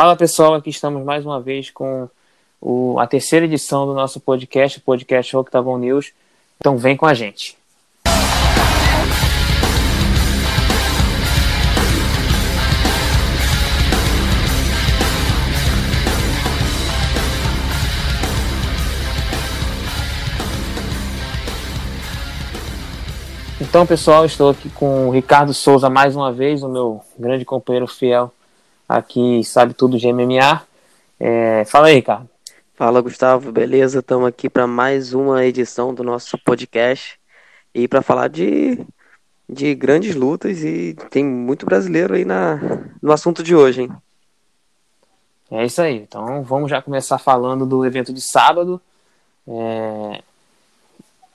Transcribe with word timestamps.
Fala 0.00 0.14
pessoal, 0.14 0.54
aqui 0.54 0.70
estamos 0.70 1.04
mais 1.04 1.26
uma 1.26 1.40
vez 1.40 1.72
com 1.72 2.08
o, 2.60 3.00
a 3.00 3.06
terceira 3.08 3.46
edição 3.46 3.84
do 3.84 3.94
nosso 3.94 4.20
podcast, 4.20 4.78
o 4.78 4.80
podcast 4.80 5.36
Octagon 5.36 5.76
News. 5.76 6.12
Então 6.56 6.78
vem 6.78 6.96
com 6.96 7.04
a 7.04 7.14
gente. 7.14 7.58
Então, 23.60 23.84
pessoal, 23.84 24.24
estou 24.24 24.50
aqui 24.50 24.70
com 24.70 25.08
o 25.08 25.10
Ricardo 25.10 25.52
Souza 25.52 25.90
mais 25.90 26.14
uma 26.14 26.32
vez, 26.32 26.62
o 26.62 26.68
meu 26.68 27.00
grande 27.18 27.44
companheiro 27.44 27.88
fiel 27.88 28.32
aqui, 28.88 29.44
sabe 29.44 29.74
tudo 29.74 29.98
de 29.98 30.10
MMA. 30.10 30.62
É, 31.20 31.64
fala 31.66 31.88
aí, 31.88 31.96
Ricardo. 31.96 32.28
Fala, 32.74 33.00
Gustavo, 33.00 33.52
beleza? 33.52 33.98
Estamos 33.98 34.28
aqui 34.28 34.48
para 34.48 34.66
mais 34.66 35.12
uma 35.12 35.44
edição 35.44 35.92
do 35.92 36.02
nosso 36.02 36.38
podcast 36.38 37.18
e 37.74 37.86
para 37.88 38.02
falar 38.02 38.28
de, 38.28 38.78
de 39.48 39.74
grandes 39.74 40.14
lutas 40.14 40.62
e 40.62 40.96
tem 41.10 41.24
muito 41.24 41.66
brasileiro 41.66 42.14
aí 42.14 42.24
na, 42.24 42.58
no 43.02 43.12
assunto 43.12 43.42
de 43.42 43.54
hoje, 43.54 43.82
hein? 43.82 43.92
É 45.50 45.64
isso 45.64 45.82
aí. 45.82 45.96
Então, 45.96 46.42
vamos 46.42 46.70
já 46.70 46.80
começar 46.80 47.18
falando 47.18 47.66
do 47.66 47.84
evento 47.84 48.12
de 48.12 48.20
sábado. 48.20 48.80
É... 49.46 50.22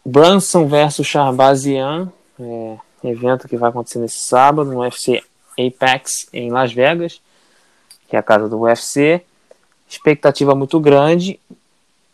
Branson 0.05 0.67
versus 0.67 1.07
Charbazian, 1.07 2.11
é, 2.39 2.77
evento 3.03 3.47
que 3.47 3.57
vai 3.57 3.69
acontecer 3.69 3.99
nesse 3.99 4.19
sábado 4.19 4.71
no 4.71 4.81
UFC 4.81 5.23
Apex 5.57 6.27
em 6.33 6.51
Las 6.51 6.73
Vegas, 6.73 7.21
que 8.13 8.15
é 8.15 8.19
a 8.19 8.23
casa 8.23 8.47
do 8.47 8.59
UFC. 8.59 9.23
Expectativa 9.89 10.53
muito 10.53 10.79
grande. 10.79 11.39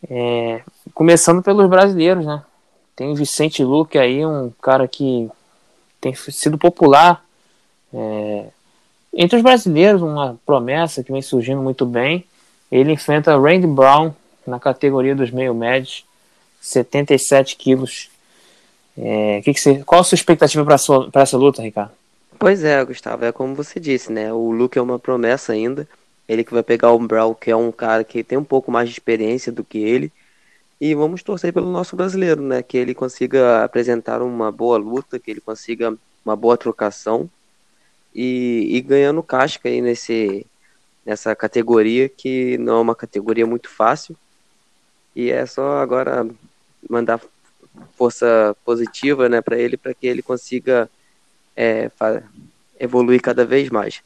É, 0.09 0.61
começando 0.93 1.43
pelos 1.43 1.69
brasileiros, 1.69 2.25
né? 2.25 2.41
Tem 2.95 3.11
o 3.11 3.15
Vicente 3.15 3.65
Luque 3.65 3.97
aí, 3.97 4.25
um 4.25 4.49
cara 4.61 4.87
que 4.87 5.29
tem 5.99 6.15
sido 6.15 6.57
popular 6.57 7.21
é, 7.93 8.45
entre 9.13 9.35
os 9.35 9.43
brasileiros, 9.43 10.01
uma 10.01 10.39
promessa 10.45 11.03
que 11.03 11.11
vem 11.11 11.21
surgindo 11.21 11.61
muito 11.61 11.85
bem. 11.85 12.23
Ele 12.71 12.93
enfrenta 12.93 13.37
Randy 13.37 13.67
Brown 13.67 14.13
na 14.47 14.57
categoria 14.57 15.13
dos 15.13 15.31
meio 15.31 15.53
médios, 15.53 16.05
77 16.61 17.57
quilos 17.57 18.09
é, 18.97 19.41
que 19.41 19.53
que 19.53 19.59
você, 19.59 19.83
qual 19.83 19.99
a 19.99 20.03
sua 20.05 20.15
expectativa 20.15 20.63
para 20.63 21.21
essa 21.21 21.37
luta, 21.37 21.61
Ricardo? 21.61 21.91
Pois 22.39 22.63
é, 22.63 22.83
Gustavo, 22.85 23.25
é 23.25 23.33
como 23.33 23.53
você 23.53 23.81
disse, 23.81 24.09
né? 24.13 24.31
O 24.31 24.49
Luke 24.51 24.79
é 24.79 24.81
uma 24.81 24.97
promessa 24.97 25.51
ainda. 25.51 25.85
Ele 26.25 26.41
que 26.41 26.53
vai 26.53 26.63
pegar 26.63 26.93
o 26.93 26.99
Brown, 26.99 27.33
que 27.33 27.51
é 27.51 27.55
um 27.55 27.69
cara 27.69 28.01
que 28.01 28.23
tem 28.23 28.37
um 28.37 28.45
pouco 28.45 28.71
mais 28.71 28.87
de 28.87 28.93
experiência 28.93 29.51
do 29.51 29.61
que 29.61 29.77
ele. 29.77 30.09
E 30.79 30.95
vamos 30.95 31.21
torcer 31.21 31.51
pelo 31.51 31.69
nosso 31.69 31.97
brasileiro, 31.97 32.41
né? 32.41 32.63
Que 32.63 32.77
ele 32.77 32.95
consiga 32.95 33.65
apresentar 33.65 34.21
uma 34.21 34.53
boa 34.53 34.77
luta, 34.77 35.19
que 35.19 35.29
ele 35.29 35.41
consiga 35.41 35.93
uma 36.23 36.33
boa 36.33 36.55
trocação 36.55 37.29
e, 38.15 38.69
e 38.71 38.79
ganhando 38.81 39.21
casca 39.21 39.67
aí 39.67 39.81
nesse, 39.81 40.45
nessa 41.05 41.35
categoria, 41.35 42.07
que 42.07 42.57
não 42.57 42.77
é 42.77 42.81
uma 42.81 42.95
categoria 42.95 43.45
muito 43.45 43.69
fácil. 43.69 44.15
E 45.13 45.29
é 45.29 45.45
só 45.45 45.79
agora 45.79 46.25
mandar 46.89 47.19
força 47.97 48.55
positiva 48.63 49.27
né, 49.27 49.41
para 49.41 49.57
ele, 49.57 49.75
para 49.75 49.93
que 49.93 50.07
ele 50.07 50.21
consiga 50.21 50.89
é, 51.59 51.91
evoluir 52.79 53.21
cada 53.21 53.43
vez 53.43 53.69
mais. 53.69 54.01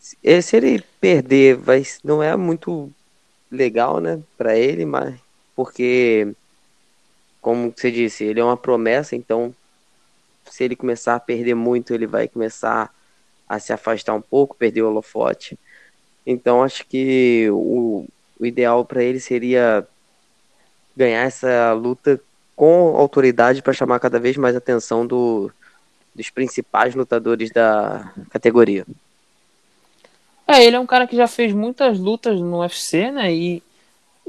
Se, 0.00 0.42
se 0.42 0.56
ele 0.56 0.82
perder, 1.00 1.56
vai, 1.56 1.84
não 2.02 2.20
é 2.20 2.36
muito 2.36 2.90
legal 3.48 4.00
né, 4.00 4.20
para 4.36 4.58
ele, 4.58 4.84
mas 4.84 5.14
porque, 5.54 6.34
como 7.40 7.72
você 7.74 7.90
disse, 7.90 8.24
ele 8.24 8.40
é 8.40 8.44
uma 8.44 8.56
promessa, 8.56 9.14
então 9.14 9.54
se 10.50 10.64
ele 10.64 10.74
começar 10.74 11.14
a 11.14 11.20
perder 11.20 11.54
muito, 11.54 11.94
ele 11.94 12.06
vai 12.06 12.26
começar 12.26 12.92
a 13.48 13.60
se 13.60 13.72
afastar 13.72 14.14
um 14.14 14.20
pouco, 14.20 14.56
perder 14.56 14.82
o 14.82 14.88
holofote. 14.88 15.56
Então 16.26 16.64
acho 16.64 16.84
que 16.86 17.48
o, 17.52 18.06
o 18.40 18.46
ideal 18.46 18.84
para 18.84 19.04
ele 19.04 19.20
seria 19.20 19.86
ganhar 20.96 21.22
essa 21.22 21.72
luta 21.72 22.20
com 22.56 22.96
autoridade 22.96 23.62
para 23.62 23.72
chamar 23.72 24.00
cada 24.00 24.18
vez 24.18 24.36
mais 24.36 24.56
atenção 24.56 25.06
do, 25.06 25.52
dos 26.16 26.30
principais 26.30 26.94
lutadores 26.94 27.50
da 27.50 28.10
categoria. 28.30 28.86
É, 30.48 30.64
ele 30.64 30.76
é 30.76 30.80
um 30.80 30.86
cara 30.86 31.06
que 31.06 31.16
já 31.16 31.26
fez 31.26 31.52
muitas 31.52 31.98
lutas 31.98 32.40
no 32.40 32.60
UFC, 32.60 33.10
né? 33.10 33.34
E 33.34 33.62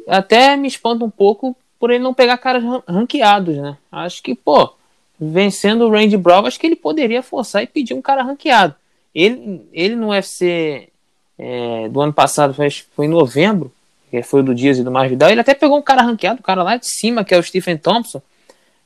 até 0.07 0.55
me 0.55 0.67
espanta 0.67 1.05
um 1.05 1.09
pouco 1.09 1.55
por 1.79 1.91
ele 1.91 2.03
não 2.03 2.13
pegar 2.13 2.37
caras 2.37 2.63
ranqueados, 2.87 3.55
né? 3.55 3.77
Acho 3.91 4.21
que, 4.21 4.35
pô, 4.35 4.73
vencendo 5.19 5.85
o 5.85 5.91
Randy 5.91 6.17
Brown, 6.17 6.45
acho 6.45 6.59
que 6.59 6.65
ele 6.65 6.75
poderia 6.75 7.21
forçar 7.21 7.63
e 7.63 7.67
pedir 7.67 7.93
um 7.93 8.01
cara 8.01 8.23
ranqueado. 8.23 8.75
Ele, 9.13 9.61
ele 9.71 9.95
no 9.95 10.09
UFC 10.09 10.89
é, 11.37 11.87
do 11.87 12.01
ano 12.01 12.13
passado, 12.13 12.53
foi, 12.53 12.69
foi 12.69 13.05
em 13.05 13.09
novembro, 13.09 13.71
que 14.09 14.21
foi 14.23 14.41
do 14.41 14.55
Dias 14.55 14.79
e 14.79 14.83
do 14.83 14.91
Masvidal, 14.91 15.29
ele 15.29 15.41
até 15.41 15.53
pegou 15.53 15.77
um 15.77 15.83
cara 15.83 16.01
ranqueado, 16.01 16.39
um 16.39 16.43
cara 16.43 16.63
lá 16.63 16.77
de 16.77 16.87
cima, 16.87 17.23
que 17.23 17.33
é 17.33 17.37
o 17.37 17.43
Stephen 17.43 17.77
Thompson, 17.77 18.21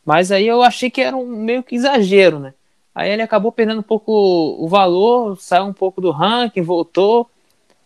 mas 0.06 0.32
aí 0.32 0.48
eu 0.48 0.62
achei 0.62 0.90
que 0.90 1.02
era 1.02 1.16
um 1.16 1.26
meio 1.26 1.64
que 1.64 1.76
exagero, 1.76 2.40
né? 2.40 2.54
Aí 2.94 3.10
ele 3.10 3.22
acabou 3.22 3.52
perdendo 3.52 3.80
um 3.80 3.84
pouco 3.84 4.12
o 4.12 4.68
valor, 4.68 5.38
saiu 5.40 5.66
um 5.66 5.74
pouco 5.74 6.02
do 6.02 6.12
ranking, 6.12 6.62
voltou 6.62 7.30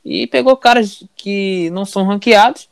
e 0.03 0.27
pegou 0.27 0.57
caras 0.57 1.03
que 1.15 1.69
não 1.71 1.85
são 1.85 2.05
ranqueados. 2.05 2.69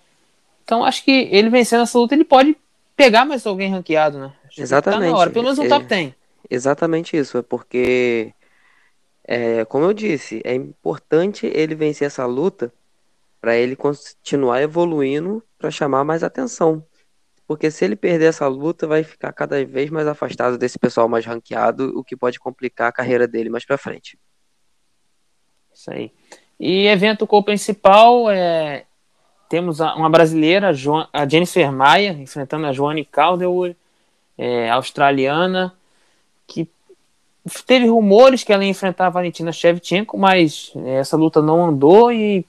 Então 0.64 0.84
acho 0.84 1.04
que 1.04 1.28
ele 1.32 1.50
vencendo 1.50 1.84
essa 1.84 1.98
luta, 1.98 2.16
ele 2.16 2.24
pode 2.24 2.56
pegar 2.96 3.26
mais 3.26 3.46
alguém 3.46 3.72
ranqueado, 3.72 4.18
né? 4.18 4.34
Acho 4.48 4.62
Exatamente. 4.62 5.12
Tá 5.12 5.18
hora, 5.18 5.30
pelo 5.30 5.44
menos 5.44 5.58
no 5.58 5.66
é, 5.66 5.70
top 5.70 5.86
10. 5.86 6.14
Exatamente 6.50 7.18
isso, 7.18 7.38
é 7.38 7.42
porque, 7.42 8.34
é, 9.24 9.66
como 9.66 9.86
eu 9.86 9.94
disse, 9.94 10.42
é 10.44 10.54
importante 10.54 11.46
ele 11.54 11.76
vencer 11.76 12.08
essa 12.08 12.26
luta 12.26 12.72
para 13.42 13.56
ele 13.56 13.76
continuar 13.76 14.62
evoluindo 14.62 15.44
para 15.58 15.70
chamar 15.70 16.04
mais 16.04 16.24
atenção. 16.24 16.84
Porque 17.48 17.70
se 17.70 17.84
ele 17.84 17.96
perder 17.96 18.26
essa 18.26 18.48
luta, 18.48 18.88
vai 18.88 19.04
ficar 19.04 19.34
cada 19.34 19.64
vez 19.66 19.90
mais 19.90 20.08
afastado 20.08 20.58
desse 20.58 20.80
pessoal 20.80 21.10
mais 21.10 21.26
ranqueado, 21.26 21.98
o 21.98 22.04
que 22.04 22.16
pode 22.16 22.40
complicar 22.40 22.88
a 22.88 22.92
carreira 22.92 23.28
dele 23.28 23.50
mais 23.50 23.66
para 23.66 23.78
frente. 23.78 24.18
Isso 25.74 25.92
aí. 25.92 26.12
E 26.60 26.88
evento 26.88 27.28
co 27.28 27.44
principal 27.44 28.30
é 28.30 28.86
temos 29.54 29.80
uma 29.80 30.10
brasileira, 30.10 30.72
a 31.12 31.30
Jennifer 31.30 31.72
Maia, 31.72 32.14
enfrentando 32.14 32.66
a 32.66 32.72
Joanne 32.72 33.06
Calderwood, 33.06 33.78
é, 34.36 34.68
australiana, 34.72 35.72
que 36.48 36.68
teve 37.68 37.86
rumores 37.86 38.44
que 38.44 38.52
ela 38.52 38.64
ia 38.64 38.72
enfrentar 38.72 39.06
a 39.06 39.12
Valentina 39.12 39.52
Shevchenko, 39.52 40.18
mas 40.18 40.72
é, 40.76 40.96
essa 40.96 41.16
luta 41.16 41.40
não 41.40 41.66
andou 41.66 42.12
e 42.12 42.44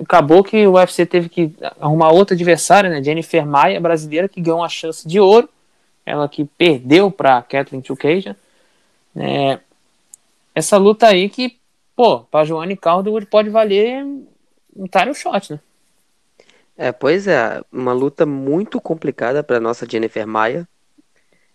acabou 0.00 0.42
que 0.42 0.66
o 0.66 0.74
UFC 0.74 1.04
teve 1.04 1.28
que 1.28 1.54
arrumar 1.80 2.10
outra 2.10 2.34
adversária, 2.34 2.88
né? 2.88 3.02
Jennifer 3.02 3.46
Maia, 3.46 3.80
brasileira, 3.80 4.28
que 4.28 4.40
ganhou 4.40 4.60
uma 4.60 4.68
chance 4.68 5.06
de 5.06 5.20
ouro. 5.20 5.48
Ela 6.04 6.28
que 6.28 6.44
perdeu 6.44 7.10
para 7.10 7.42
Kathleen 7.42 7.84
Chukagian. 7.84 8.36
É, 9.14 9.60
essa 10.54 10.76
luta 10.76 11.06
aí 11.06 11.28
que, 11.28 11.58
pô, 11.94 12.20
para 12.20 12.44
Joanne 12.44 12.76
Calderwood 12.76 13.26
pode 13.26 13.50
valer 13.50 14.04
um 14.74 14.86
title 14.86 15.14
shot, 15.14 15.52
né? 15.52 15.60
É, 16.76 16.90
pois 16.90 17.28
é, 17.28 17.62
uma 17.70 17.92
luta 17.92 18.24
muito 18.24 18.80
complicada 18.80 19.44
para 19.44 19.60
nossa 19.60 19.86
Jennifer 19.88 20.26
Maia. 20.26 20.66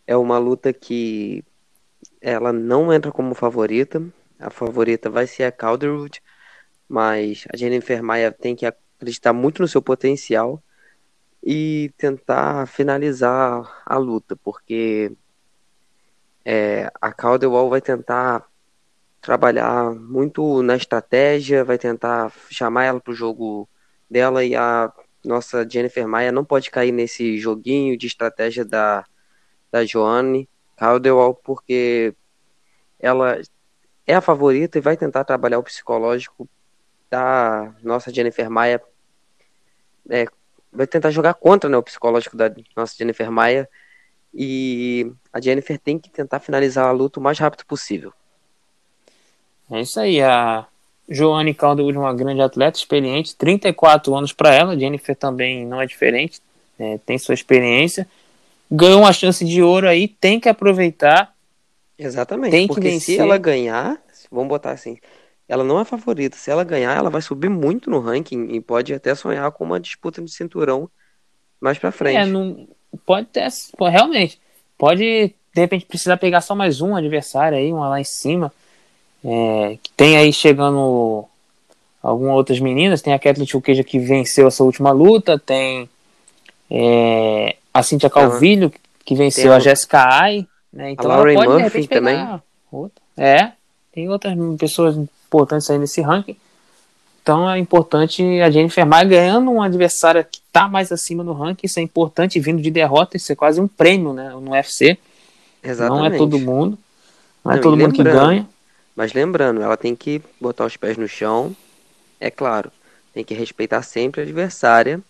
É 0.06 0.16
uma 0.16 0.38
luta 0.38 0.72
que 0.72 1.44
ela 2.22 2.54
não 2.54 2.94
entra 2.94 3.12
como 3.12 3.36
favorita. 3.36 4.02
A 4.40 4.50
favorita 4.50 5.10
vai 5.10 5.28
ser 5.28 5.44
a 5.44 5.52
Calderwood 5.52 6.22
mas 6.88 7.46
a 7.54 7.58
Jennifer 7.58 8.02
Maia 8.02 8.32
tem 8.32 8.56
que 8.56 8.66
acreditar 8.66 9.34
muito 9.34 9.62
no 9.62 9.68
seu 9.68 9.82
potencial 9.82 10.62
e 11.44 11.92
tentar 11.98 12.68
finalizar 12.68 13.82
a 13.86 13.98
luta, 13.98 14.36
porque 14.36 15.12
é, 16.44 16.92
a 17.02 17.12
Caldwell 17.12 17.70
vai 17.70 17.82
tentar 17.82 18.46
trabalhar 19.22 19.94
muito 19.94 20.64
na 20.64 20.76
estratégia, 20.76 21.64
vai 21.64 21.78
tentar 21.78 22.32
chamar 22.50 22.86
ela 22.86 23.00
para 23.00 23.12
o 23.12 23.16
jogo 23.16 23.68
dela 24.10 24.44
e 24.44 24.56
a 24.56 24.92
nossa 25.26 25.68
Jennifer 25.68 26.08
Maia 26.08 26.32
não 26.32 26.46
pode 26.46 26.72
cair 26.72 26.92
nesse 26.92 27.38
joguinho 27.38 27.98
de 27.98 28.08
estratégia 28.08 28.64
da, 28.64 29.06
da 29.72 29.86
Joanne 29.86 30.48
Caldwell, 30.78 31.34
porque 31.44 32.16
ela 33.00 33.42
é 34.06 34.16
a 34.16 34.22
favorita 34.22 34.78
e 34.78 34.82
vai 34.82 34.96
tentar 34.96 35.26
trabalhar 35.26 35.60
o 35.60 35.64
psicológico 35.64 36.48
da 37.10 37.74
nossa 37.84 38.14
Jennifer 38.14 38.50
Maia 38.50 38.82
é, 40.10 40.26
vai 40.72 40.88
tentar 40.88 41.12
jogar 41.12 41.34
contra 41.34 41.70
né, 41.70 41.78
o 41.78 41.84
psicológico 41.84 42.38
da 42.38 42.52
nossa 42.76 42.96
Jennifer 42.98 43.32
Maia 43.32 43.68
e 44.34 45.12
a 45.32 45.40
Jennifer 45.42 45.80
tem 45.80 45.98
que 45.98 46.10
tentar 46.10 46.40
finalizar 46.40 46.86
a 46.88 46.92
luta 46.92 47.20
o 47.20 47.24
mais 47.24 47.40
rápido 47.40 47.66
possível. 47.66 48.14
É 49.72 49.82
isso 49.82 50.00
aí, 50.00 50.22
a 50.22 50.66
Joanne 51.10 51.54
Calderwood, 51.54 51.98
uma 51.98 52.14
grande 52.14 52.42
atleta, 52.42 52.78
experiente, 52.78 53.36
34 53.36 54.14
anos 54.16 54.32
para 54.34 54.54
ela. 54.54 54.78
Jennifer 54.78 55.16
também 55.16 55.66
não 55.66 55.82
é 55.82 55.86
diferente, 55.86 56.42
é, 56.78 56.98
tem 57.06 57.18
sua 57.18 57.34
experiência. 57.34 58.08
Ganhou 58.70 59.02
uma 59.02 59.14
chance 59.14 59.44
de 59.44 59.62
ouro 59.62 59.88
aí, 59.88 60.08
tem 60.08 60.40
que 60.40 60.50
aproveitar. 60.50 61.34
Exatamente, 61.98 62.52
Tem 62.52 62.68
que 62.68 62.74
porque 62.74 62.90
vencer. 62.90 63.16
se 63.16 63.22
ela 63.22 63.38
ganhar, 63.38 63.98
vamos 64.32 64.50
botar 64.50 64.72
assim, 64.72 65.00
ela 65.48 65.64
não 65.64 65.80
é 65.80 65.86
favorita. 65.86 66.38
Se 66.38 66.52
ela 66.52 66.64
ganhar, 66.64 66.96
ela 66.96 67.10
vai 67.10 67.22
subir 67.22 67.50
muito 67.50 67.90
no 67.90 68.00
ranking 68.00 68.50
e 68.52 68.62
pode 68.62 68.94
até 68.94 69.16
sonhar 69.16 69.52
com 69.52 69.64
uma 69.64 69.80
disputa 69.80 70.22
de 70.22 70.32
cinturão 70.32 70.90
mais 71.60 71.78
pra 71.78 71.92
frente. 71.92 72.18
É, 72.18 72.26
não, 72.26 72.68
pode 73.06 73.28
ter, 73.28 73.48
realmente, 73.90 74.40
pode 74.78 75.34
de 75.54 75.62
repente 75.62 75.86
precisar 75.86 76.18
pegar 76.18 76.42
só 76.42 76.54
mais 76.54 76.82
um 76.82 76.96
adversário 76.96 77.58
aí, 77.58 77.72
uma 77.74 77.90
lá 77.90 78.00
em 78.00 78.04
cima. 78.04 78.54
É, 79.26 79.78
que 79.82 79.90
tem 79.92 80.16
aí 80.18 80.32
chegando 80.32 81.26
algumas 82.04 82.36
outras 82.36 82.60
meninas, 82.60 83.02
tem 83.02 83.14
a 83.14 83.20
Kathleen 83.20 83.48
Chuqueja 83.48 83.84
que 83.84 83.98
venceu 83.98 84.48
essa 84.48 84.64
última 84.64 84.92
luta, 84.92 85.40
tem 85.40 85.90
é, 86.70 87.56
a 87.74 87.82
Cintia 87.82 88.10
Calvillo 88.10 88.72
que 89.04 89.16
venceu 89.16 89.52
a- 89.54 89.56
a 89.56 89.60
Jessica 89.60 90.00
Ai, 90.00 90.48
né? 90.72 90.92
Então 90.92 91.06
ela 91.06 91.16
Lauren 91.18 91.36
pode 91.36 91.48
de 91.48 91.64
Murphy 91.64 91.88
também. 91.88 92.40
outra. 92.72 93.02
É, 93.16 93.52
tem 93.92 94.10
outras 94.10 94.36
pessoas 94.60 94.98
importantes 95.28 95.70
aí 95.70 95.78
nesse 95.78 96.02
ranking. 96.02 96.38
Então 97.22 97.50
é 97.50 97.60
importante 97.60 98.24
a 98.42 98.50
Jennifer 98.50 98.86
Maia 98.86 99.04
ganhando 99.04 99.52
um 99.52 99.62
adversário 99.62 100.24
que 100.24 100.38
está 100.38 100.68
mais 100.68 100.92
acima 100.92 101.24
no 101.24 101.34
ranking, 101.34 101.66
isso 101.66 101.80
é 101.80 101.84
importante, 101.84 102.40
vindo 102.40 102.62
de 102.62 102.72
derrota, 102.72 103.18
isso 103.18 103.32
é 103.32 103.36
quase 103.36 103.60
um 103.60 103.68
prêmio 103.68 104.14
né, 104.14 104.30
no 104.30 104.52
UFC. 104.52 104.98
Exatamente. 105.62 106.00
Não 106.00 106.06
é 106.06 106.18
todo 106.18 106.40
mundo. 106.40 106.78
Não 107.44 107.52
é 107.52 107.56
Não, 107.56 107.62
todo 107.62 107.78
e 107.78 107.84
mundo 107.84 107.94
que 107.94 108.04
ganha. 108.04 108.48
Mas 108.96 109.14
lembrando, 109.14 109.62
ela 109.62 109.76
tem 109.76 109.96
que 109.96 110.22
botar 110.40 110.66
os 110.66 110.78
pés 110.78 110.98
no 110.98 111.08
chão, 111.08 111.56
é 112.20 112.32
claro. 112.32 112.72
Tem 113.14 113.24
que 113.24 113.34
respeitar 113.34 113.82
sempre 113.82 114.22
a 114.22 114.24
adversária. 114.24 115.02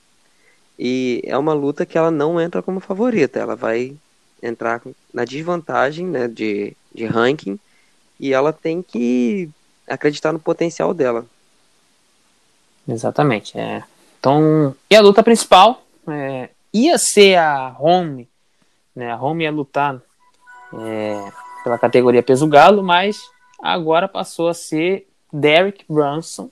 E 0.80 1.22
é 1.24 1.38
uma 1.38 1.54
luta 1.54 1.86
que 1.86 1.98
ela 1.98 2.12
não 2.12 2.40
entra 2.42 2.62
como 2.62 2.80
favorita. 2.80 3.40
Ela 3.40 3.56
vai 3.56 3.96
entrar 4.42 4.82
na 5.14 5.24
desvantagem 5.24 6.06
né, 6.06 6.28
de, 6.28 6.74
de 6.94 7.06
ranking. 7.06 7.60
E 8.20 8.34
ela 8.34 8.52
tem 8.52 8.82
que 8.82 9.50
acreditar 9.88 10.32
no 10.32 10.40
potencial 10.40 10.94
dela. 10.94 11.26
Exatamente. 12.88 13.58
É. 13.58 13.84
Então, 14.20 14.76
e 14.90 14.96
a 14.96 15.02
luta 15.02 15.24
principal 15.24 15.84
é, 16.08 16.50
ia 16.74 16.98
ser 16.98 17.38
a 17.38 17.76
Home, 17.80 18.28
né? 18.96 19.12
A 19.12 19.22
Home 19.22 19.44
ia 19.44 19.52
lutar 19.52 20.02
é, 20.74 21.32
pela 21.64 21.78
categoria 21.78 22.24
peso 22.24 22.48
galo, 22.48 22.84
mas 22.84 23.22
agora 23.62 24.08
passou 24.08 24.48
a 24.48 24.54
ser 24.54 25.08
Derek 25.32 25.86
Brunson 25.88 26.50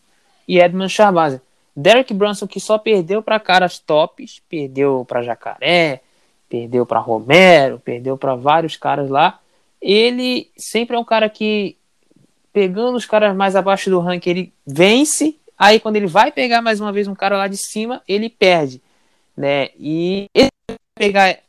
e 0.47 0.59
Edmund 0.59 0.91
Shabazz. 0.91 1.39
Derek 1.75 2.13
Brunson 2.13 2.47
que 2.47 2.59
só 2.59 2.77
perdeu 2.77 3.21
para 3.21 3.39
caras 3.39 3.79
tops, 3.79 4.41
perdeu 4.49 5.05
para 5.05 5.21
Jacaré, 5.21 6.01
perdeu 6.49 6.85
para 6.85 6.99
Romero, 6.99 7.79
perdeu 7.79 8.17
para 8.17 8.35
vários 8.35 8.77
caras 8.77 9.09
lá. 9.09 9.39
Ele 9.81 10.49
sempre 10.57 10.95
é 10.95 10.99
um 10.99 11.03
cara 11.03 11.29
que 11.29 11.77
pegando 12.55 12.95
os 12.95 13.05
caras 13.05 13.35
mais 13.35 13.55
abaixo 13.55 13.89
do 13.89 13.99
ranking, 13.99 14.29
ele 14.29 14.53
vence 14.65 15.37
Aí 15.57 15.79
quando 15.79 15.95
ele 15.95 16.07
vai 16.07 16.31
pegar 16.31 16.61
mais 16.61 16.81
uma 16.81 16.91
vez 16.91 17.07
um 17.07 17.15
cara 17.15 17.37
lá 17.37 17.47
de 17.47 17.57
cima, 17.57 18.01
ele 18.07 18.29
perde, 18.29 18.81
né? 19.35 19.69
E 19.79 20.29
ele 20.33 20.49
pegar 20.93 21.39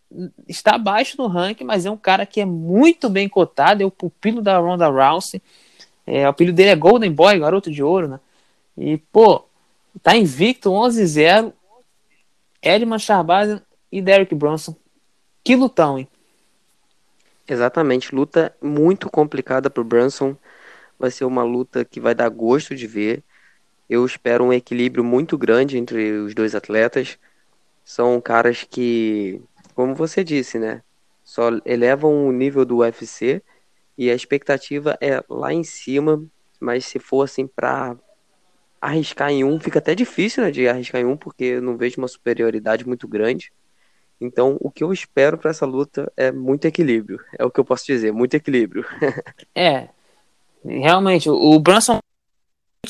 está 0.48 0.76
abaixo 0.76 1.16
no 1.18 1.26
ranking, 1.26 1.64
mas 1.64 1.84
é 1.84 1.90
um 1.90 1.96
cara 1.96 2.24
que 2.24 2.40
é 2.40 2.44
muito 2.44 3.10
bem 3.10 3.28
cotado, 3.28 3.82
é 3.82 3.86
o 3.86 3.90
pupilo 3.90 4.40
da 4.40 4.58
Ronda 4.58 4.88
Rousey. 4.88 5.42
É, 6.06 6.24
o 6.24 6.28
apelido 6.28 6.56
dele 6.56 6.70
é 6.70 6.76
Golden 6.76 7.10
Boy, 7.10 7.40
garoto 7.40 7.70
de 7.70 7.82
ouro, 7.82 8.06
né? 8.06 8.20
E 8.78 8.96
pô, 8.96 9.44
tá 10.02 10.16
invicto 10.16 10.70
11-0. 10.70 11.52
Edman 12.62 12.98
Charbazzi 12.98 13.60
e 13.90 14.00
Derek 14.00 14.34
Bronson. 14.34 14.74
Que 15.42 15.56
lutão, 15.56 15.98
hein? 15.98 16.08
Exatamente, 17.48 18.14
luta 18.14 18.54
muito 18.62 19.10
complicada 19.10 19.68
pro 19.68 19.84
Brunson. 19.84 20.36
Vai 20.98 21.10
ser 21.10 21.24
uma 21.24 21.42
luta 21.42 21.84
que 21.84 22.00
vai 22.00 22.14
dar 22.14 22.28
gosto 22.28 22.74
de 22.74 22.86
ver. 22.86 23.22
Eu 23.88 24.04
espero 24.04 24.44
um 24.44 24.52
equilíbrio 24.52 25.04
muito 25.04 25.36
grande 25.38 25.78
entre 25.78 26.12
os 26.12 26.34
dois 26.34 26.54
atletas. 26.54 27.18
São 27.84 28.20
caras 28.20 28.64
que, 28.64 29.40
como 29.74 29.94
você 29.94 30.24
disse, 30.24 30.58
né? 30.58 30.82
Só 31.22 31.50
elevam 31.64 32.26
o 32.26 32.32
nível 32.32 32.64
do 32.64 32.78
UFC 32.78 33.42
e 33.96 34.10
a 34.10 34.14
expectativa 34.14 34.96
é 35.00 35.22
lá 35.28 35.52
em 35.52 35.64
cima. 35.64 36.24
Mas 36.60 36.86
se 36.86 36.98
for 36.98 37.22
assim 37.22 37.46
pra 37.46 37.96
arriscar 38.80 39.30
em 39.30 39.44
um, 39.44 39.58
fica 39.58 39.78
até 39.78 39.94
difícil 39.94 40.44
né, 40.44 40.50
de 40.50 40.68
arriscar 40.68 41.00
em 41.00 41.04
um, 41.04 41.16
porque 41.16 41.44
eu 41.44 41.62
não 41.62 41.76
vejo 41.76 41.98
uma 41.98 42.08
superioridade 42.08 42.86
muito 42.86 43.08
grande. 43.08 43.52
Então, 44.20 44.56
o 44.60 44.70
que 44.70 44.82
eu 44.82 44.92
espero 44.92 45.36
para 45.36 45.50
essa 45.50 45.66
luta 45.66 46.10
é 46.16 46.32
muito 46.32 46.64
equilíbrio. 46.66 47.20
É 47.38 47.44
o 47.44 47.50
que 47.50 47.60
eu 47.60 47.64
posso 47.64 47.84
dizer, 47.84 48.12
muito 48.12 48.34
equilíbrio. 48.34 48.84
É, 49.54 49.88
realmente, 50.66 51.30
o 51.30 51.58
Brunson, 51.58 51.98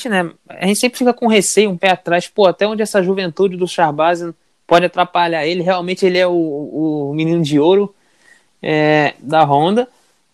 né, 0.05 0.31
a 0.49 0.67
gente 0.67 0.79
sempre 0.79 0.97
fica 0.97 1.13
com 1.13 1.27
receio, 1.27 1.69
um 1.69 1.77
pé 1.77 1.91
atrás, 1.91 2.27
pô, 2.27 2.45
até 2.47 2.67
onde 2.67 2.81
essa 2.81 3.01
juventude 3.03 3.57
do 3.57 3.67
Charbazzi 3.67 4.33
pode 4.65 4.85
atrapalhar 4.85 5.45
ele, 5.45 5.63
realmente 5.63 6.05
ele 6.05 6.17
é 6.17 6.27
o, 6.27 7.09
o 7.09 7.13
menino 7.13 7.41
de 7.41 7.59
ouro 7.59 7.93
é, 8.61 9.13
da 9.19 9.43
Honda, 9.43 9.87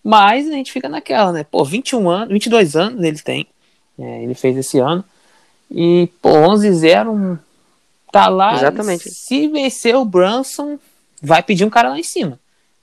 mas 0.03 0.47
a 0.47 0.51
gente 0.51 0.71
fica 0.71 0.89
naquela, 0.89 1.31
né, 1.31 1.43
pô, 1.43 1.63
21 1.63 2.09
anos, 2.09 2.29
22 2.29 2.75
anos 2.75 3.03
ele 3.03 3.19
tem, 3.19 3.47
é, 3.97 4.23
ele 4.23 4.33
fez 4.33 4.57
esse 4.57 4.79
ano, 4.79 5.03
e, 5.69 6.09
pô, 6.21 6.29
11-0, 6.29 7.39
tá 8.11 8.27
lá, 8.27 8.55
Exatamente. 8.55 9.09
se 9.09 9.47
vencer 9.47 9.95
o 9.95 10.05
Brunson, 10.05 10.77
vai 11.21 11.41
pedir 11.41 11.65
um 11.65 11.69
cara 11.69 11.89
lá 11.89 11.99
em 11.99 12.03
cima, 12.03 12.39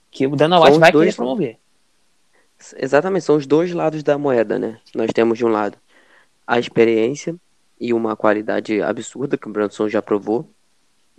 que 0.09 0.27
o 0.27 0.35
Dana 0.35 0.59
White 0.59 0.79
vai 0.79 0.91
dois, 0.91 1.05
querer 1.05 1.15
promover. 1.15 1.60
Exatamente, 2.77 3.25
são 3.25 3.35
os 3.35 3.45
dois 3.45 3.71
lados 3.71 4.03
da 4.03 4.17
moeda, 4.17 4.57
né? 4.59 4.79
Nós 4.93 5.11
temos 5.13 5.37
de 5.37 5.45
um 5.45 5.49
lado 5.49 5.77
a 6.45 6.59
experiência 6.59 7.35
e 7.79 7.93
uma 7.93 8.15
qualidade 8.15 8.81
absurda 8.81 9.37
que 9.37 9.47
o 9.47 9.51
Brunson 9.51 9.87
já 9.87 10.01
provou, 10.01 10.49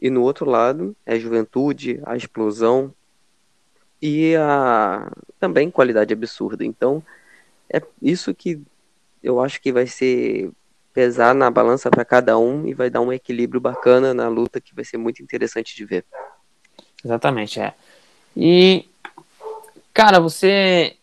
e 0.01 0.11
no 0.11 0.23
outro 0.23 0.45
lado 0.45 0.97
é 1.07 1.15
a 1.15 1.19
juventude, 1.19 2.01
a 2.05 2.17
explosão 2.17 2.93
e 4.01 4.35
a 4.37 5.11
também 5.39 5.71
qualidade 5.71 6.13
absurda. 6.13 6.65
Então, 6.65 7.03
é 7.73 7.81
isso 8.01 8.35
que 8.35 8.61
eu 9.23 9.41
acho 9.41 9.61
que 9.61 9.73
vai 9.73 9.87
ser 9.87 10.51
pesar 10.93 11.35
na 11.35 11.51
balança 11.51 11.91
para 11.91 12.05
cada 12.05 12.37
um 12.37 12.67
e 12.67 12.75
vai 12.75 12.91
dar 12.91 13.01
um 13.01 13.13
equilíbrio 13.13 13.61
bacana 13.61 14.13
na 14.13 14.29
luta 14.29 14.61
que 14.61 14.75
vai 14.75 14.85
ser 14.85 14.99
muito 14.99 15.23
interessante 15.23 15.75
de 15.75 15.85
ver. 15.85 16.05
Exatamente, 17.05 17.61
é. 17.61 17.75
E, 18.37 18.89
cara, 19.95 20.21
você 20.21 20.97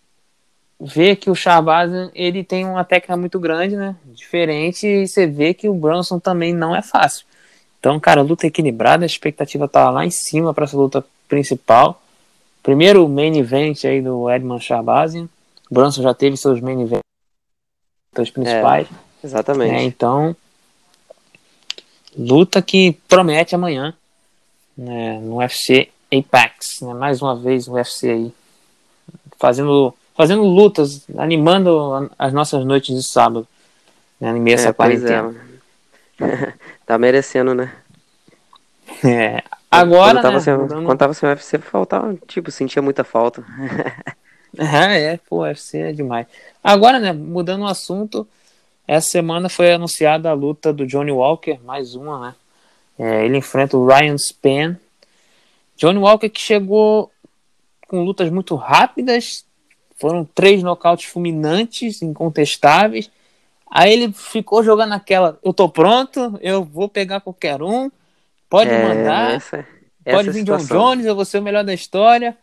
vê 0.79 1.15
que 1.15 1.29
o 1.29 1.35
Shabazz, 1.35 1.91
ele 2.15 2.43
tem 2.43 2.65
uma 2.65 2.83
técnica 2.83 3.17
muito 3.17 3.39
grande, 3.39 3.75
né? 3.75 3.95
Diferente, 4.05 4.87
e 4.87 5.07
você 5.07 5.27
vê 5.27 5.53
que 5.53 5.67
o 5.67 5.73
Bronson 5.73 6.19
também 6.19 6.53
não 6.53 6.75
é 6.75 6.81
fácil. 6.81 7.25
Então, 7.79 7.99
cara, 7.99 8.21
luta 8.21 8.47
equilibrada, 8.47 9.05
a 9.05 9.07
expectativa 9.07 9.67
tá 9.67 9.89
lá 9.89 10.05
em 10.05 10.11
cima 10.11 10.53
para 10.53 10.65
essa 10.65 10.77
luta 10.77 11.03
principal. 11.27 12.01
Primeiro 12.61 13.07
main 13.07 13.37
event 13.37 13.85
aí 13.85 14.01
do 14.01 14.29
Edman 14.29 14.59
Shabazz. 14.59 15.15
O 15.15 15.29
Bronson 15.71 16.01
já 16.01 16.13
teve 16.13 16.35
seus 16.35 16.59
main 16.59 16.81
events 16.81 17.03
principais. 18.33 18.87
Exatamente. 19.23 19.71
né? 19.71 19.83
Então, 19.83 20.35
luta 22.17 22.61
que 22.61 22.97
promete 23.07 23.55
amanhã 23.55 23.93
né, 24.77 25.19
no 25.19 25.37
UFC 25.37 25.89
Apex. 26.11 26.81
Né? 26.81 26.93
Mais 26.93 27.21
uma 27.21 27.35
vez 27.35 27.67
o 27.67 27.73
UFC 27.73 28.09
aí 28.09 28.33
fazendo, 29.37 29.93
fazendo 30.19 30.43
lutas, 30.43 31.07
animando 31.17 32.11
as 32.19 32.33
nossas 32.33 32.65
noites 32.65 32.93
de 32.93 33.09
sábado. 33.09 33.47
Né, 34.19 34.31
em 34.31 34.41
meio 34.41 34.57
a 34.57 34.59
essa 34.59 34.69
É, 34.69 34.73
quarentena. 34.73 35.33
é. 36.19 36.53
tá 36.85 36.97
merecendo, 36.97 37.55
né? 37.55 37.73
É. 39.01 39.41
Agora, 39.71 40.15
quando 40.15 40.21
tava, 40.21 40.33
né, 40.33 40.39
sem, 40.41 40.57
mudando- 40.57 40.85
quando 40.85 40.97
tava 40.97 41.13
sem 41.13 41.29
UFC, 41.29 41.57
faltava, 41.59 42.17
tipo, 42.27 42.51
sentia 42.51 42.81
muita 42.81 43.05
falta. 43.05 43.45
É, 44.57 45.13
é, 45.13 45.19
pô, 45.29 45.43
UFC 45.43 45.77
é 45.77 45.91
demais. 45.93 46.25
Agora, 46.63 46.99
né, 46.99 47.13
mudando 47.13 47.61
o 47.61 47.67
assunto, 47.67 48.27
essa 48.87 49.07
semana 49.07 49.47
foi 49.47 49.71
anunciada 49.71 50.27
a 50.27 50.33
luta 50.33 50.73
do 50.73 50.87
Johnny 50.87 51.11
Walker, 51.11 51.59
mais 51.63 51.93
uma, 51.93 52.19
né? 52.19 52.35
É, 52.97 53.25
ele 53.25 53.37
enfrenta 53.37 53.77
o 53.77 53.85
Ryan 53.85 54.15
Spann. 54.17 54.75
Johnny 55.77 55.99
Walker 55.99 56.27
que 56.29 56.41
chegou 56.41 57.11
com 57.87 58.03
lutas 58.03 58.31
muito 58.31 58.55
rápidas, 58.55 59.45
foram 59.99 60.23
três 60.23 60.63
nocautes 60.63 61.05
fulminantes, 61.05 62.01
incontestáveis. 62.01 63.11
Aí 63.69 63.93
ele 63.93 64.11
ficou 64.13 64.63
jogando 64.63 64.93
aquela, 64.93 65.37
eu 65.43 65.53
tô 65.53 65.69
pronto, 65.69 66.39
eu 66.41 66.63
vou 66.63 66.89
pegar 66.89 67.19
qualquer 67.19 67.61
um, 67.61 67.91
pode 68.49 68.71
É, 68.71 68.87
mandar, 68.87 69.31
essa, 69.35 69.67
pode 70.03 70.29
essa 70.29 70.31
vir 70.31 70.43
John 70.43 70.59
situação. 70.59 70.91
Jones, 70.95 71.05
eu 71.05 71.15
vou 71.15 71.25
ser 71.25 71.37
o 71.37 71.43
melhor 71.43 71.63
da 71.63 71.73
história. 71.73 72.35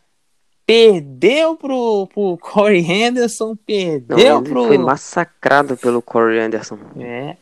perdeu 0.65 1.57
pro, 1.57 2.07
pro 2.13 2.39
Corey 2.43 2.81
Henderson, 2.81 3.57
perdeu 3.57 4.17
Não, 4.17 4.45
pro. 4.45 4.67
Foi 4.67 4.79
massacrado 4.79 5.77
pelo 5.77 6.01
Corey 6.01 6.39
Anderson. 6.41 6.79
É. 6.99 7.37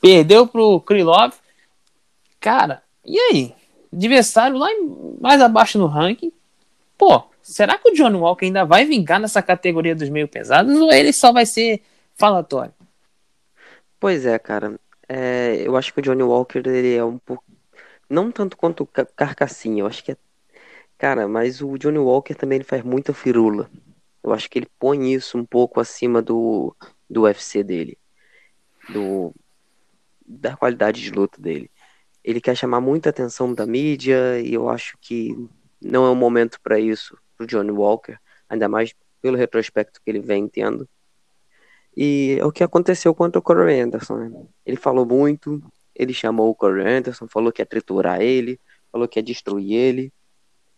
Perdeu 0.00 0.46
pro 0.46 0.80
Krylov. 0.80 1.32
Cara, 2.40 2.82
e 3.04 3.18
aí? 3.18 3.54
Adversário 3.92 4.58
lá 4.58 4.68
mais 5.20 5.40
abaixo 5.40 5.78
no 5.78 5.86
ranking. 5.86 6.30
Pô, 6.96 7.24
será 7.48 7.78
que 7.78 7.90
o 7.90 7.94
John 7.94 8.14
Walker 8.16 8.44
ainda 8.44 8.64
vai 8.64 8.84
vingar 8.84 9.18
nessa 9.18 9.42
categoria 9.42 9.94
dos 9.94 10.10
meio 10.10 10.28
pesados 10.28 10.78
ou 10.78 10.92
ele 10.92 11.12
só 11.12 11.32
vai 11.32 11.46
ser 11.46 11.82
falatório? 12.14 12.74
Pois 13.98 14.26
é, 14.26 14.38
cara. 14.38 14.78
É, 15.08 15.62
eu 15.64 15.74
acho 15.76 15.92
que 15.92 16.00
o 16.00 16.02
Johnny 16.02 16.22
Walker 16.22 16.58
ele 16.58 16.94
é 16.94 17.04
um 17.04 17.18
pouco. 17.18 17.42
Não 18.08 18.30
tanto 18.30 18.56
quanto 18.56 18.82
o 18.82 18.86
Carcassinha, 18.86 19.82
eu 19.82 19.86
acho 19.86 20.04
que 20.04 20.12
é. 20.12 20.16
Cara, 20.98 21.26
mas 21.26 21.62
o 21.62 21.78
Johnny 21.78 21.98
Walker 21.98 22.34
também 22.34 22.56
ele 22.56 22.64
faz 22.64 22.82
muita 22.82 23.14
firula. 23.14 23.70
Eu 24.22 24.32
acho 24.32 24.50
que 24.50 24.58
ele 24.58 24.68
põe 24.78 25.12
isso 25.14 25.38
um 25.38 25.44
pouco 25.44 25.80
acima 25.80 26.20
do, 26.20 26.76
do 27.08 27.22
UFC 27.22 27.62
dele. 27.64 27.96
Do, 28.90 29.34
da 30.26 30.56
qualidade 30.56 31.00
de 31.00 31.10
luta 31.10 31.40
dele. 31.40 31.70
Ele 32.22 32.40
quer 32.40 32.56
chamar 32.56 32.80
muita 32.80 33.10
atenção 33.10 33.54
da 33.54 33.64
mídia 33.64 34.38
e 34.40 34.52
eu 34.52 34.68
acho 34.68 34.98
que 35.00 35.34
não 35.80 36.04
é 36.04 36.10
o 36.10 36.16
momento 36.16 36.60
para 36.60 36.78
isso 36.78 37.16
pro 37.38 37.46
Johnny 37.46 37.70
Walker, 37.70 38.18
ainda 38.48 38.68
mais 38.68 38.92
pelo 39.22 39.36
retrospecto 39.36 40.00
que 40.04 40.10
ele 40.10 40.20
vem 40.20 40.48
tendo. 40.48 40.88
E 41.96 42.36
é 42.38 42.44
o 42.44 42.52
que 42.52 42.62
aconteceu 42.62 43.14
contra 43.14 43.38
o 43.38 43.42
Corey 43.42 43.80
Anderson. 43.80 44.16
Né? 44.16 44.46
Ele 44.66 44.76
falou 44.76 45.06
muito, 45.06 45.62
ele 45.94 46.12
chamou 46.12 46.50
o 46.50 46.54
Corey 46.54 46.86
Anderson, 46.86 47.26
falou 47.28 47.52
que 47.52 47.62
ia 47.62 47.66
triturar 47.66 48.20
ele, 48.20 48.60
falou 48.90 49.08
que 49.08 49.18
ia 49.18 49.22
destruir 49.22 49.72
ele. 49.72 50.12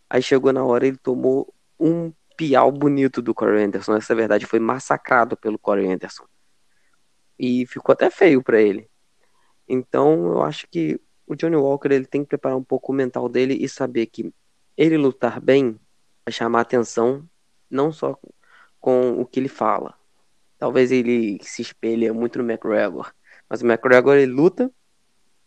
Aí 0.09 0.21
chegou 0.21 0.53
na 0.53 0.63
hora 0.63 0.87
ele 0.87 0.97
tomou 0.97 1.53
um 1.79 2.11
piau 2.37 2.71
bonito 2.71 3.21
do 3.21 3.33
Corey 3.33 3.63
Anderson. 3.63 3.95
Essa 3.95 4.15
verdade 4.15 4.45
foi 4.45 4.59
massacrado 4.59 5.37
pelo 5.37 5.59
Corey 5.59 5.91
Anderson. 5.91 6.25
E 7.37 7.65
ficou 7.65 7.93
até 7.93 8.09
feio 8.09 8.41
para 8.41 8.61
ele. 8.61 8.89
Então 9.67 10.25
eu 10.25 10.43
acho 10.43 10.67
que 10.69 10.99
o 11.27 11.35
Johnny 11.35 11.55
Walker 11.55 11.89
ele 11.91 12.05
tem 12.05 12.23
que 12.23 12.29
preparar 12.29 12.57
um 12.57 12.63
pouco 12.63 12.91
o 12.91 12.95
mental 12.95 13.29
dele 13.29 13.57
e 13.59 13.69
saber 13.69 14.07
que 14.07 14.33
ele 14.75 14.97
lutar 14.97 15.39
bem 15.39 15.79
chamar 16.29 16.61
atenção 16.61 17.27
não 17.69 17.91
só 17.91 18.17
com 18.79 19.21
o 19.21 19.25
que 19.25 19.39
ele 19.39 19.49
fala. 19.49 19.95
Talvez 20.57 20.91
ele 20.91 21.39
se 21.41 21.61
espelhe 21.61 22.11
muito 22.11 22.37
no 22.37 22.49
McGregor, 22.49 23.11
mas 23.49 23.61
o 23.61 23.65
McGregor 23.65 24.15
ele 24.15 24.31
luta 24.31 24.71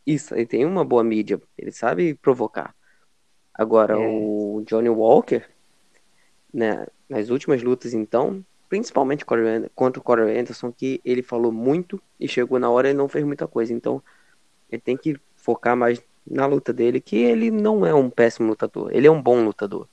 ele 0.07 0.47
tem 0.47 0.67
uma 0.67 0.85
boa 0.85 1.03
mídia, 1.03 1.41
ele 1.57 1.73
sabe 1.73 2.15
provocar. 2.15 2.75
Agora 3.53 3.95
é. 3.95 3.97
o 3.97 4.63
Johnny 4.67 4.89
Walker, 4.89 5.43
né, 6.53 6.87
nas 7.09 7.31
últimas 7.31 7.63
lutas 7.63 7.95
então, 7.95 8.45
principalmente 8.69 9.25
contra 9.25 10.01
o 10.01 10.03
Corey 10.03 10.39
Anderson, 10.39 10.73
que 10.73 11.01
ele 11.05 11.23
falou 11.23 11.53
muito 11.53 12.01
e 12.19 12.29
chegou 12.29 12.59
na 12.59 12.69
hora 12.69 12.91
e 12.91 12.95
não 12.95 13.09
fez 13.09 13.25
muita 13.25 13.47
coisa. 13.47 13.73
Então, 13.73 14.03
ele 14.71 14.83
tem 14.83 14.97
que 14.97 15.19
focar 15.37 15.77
mais 15.77 16.03
na 16.27 16.47
luta 16.47 16.73
dele, 16.73 17.01
que 17.01 17.17
ele 17.17 17.51
não 17.51 17.87
é 17.87 17.95
um 17.95 18.11
péssimo 18.11 18.49
lutador, 18.49 18.91
ele 18.93 19.07
é 19.07 19.11
um 19.11 19.23
bom 19.23 19.45
lutador. 19.45 19.89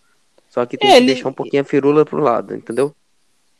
Só 0.52 0.66
que 0.66 0.78
tem 0.78 0.90
é, 0.90 0.92
que 0.92 0.98
ele... 0.98 1.14
deixar 1.14 1.30
um 1.30 1.34
pouquinho 1.34 1.62
a 1.62 1.66
firula 1.66 2.06
pro 2.06 2.22
lado, 2.22 2.54
entendeu? 2.54 2.94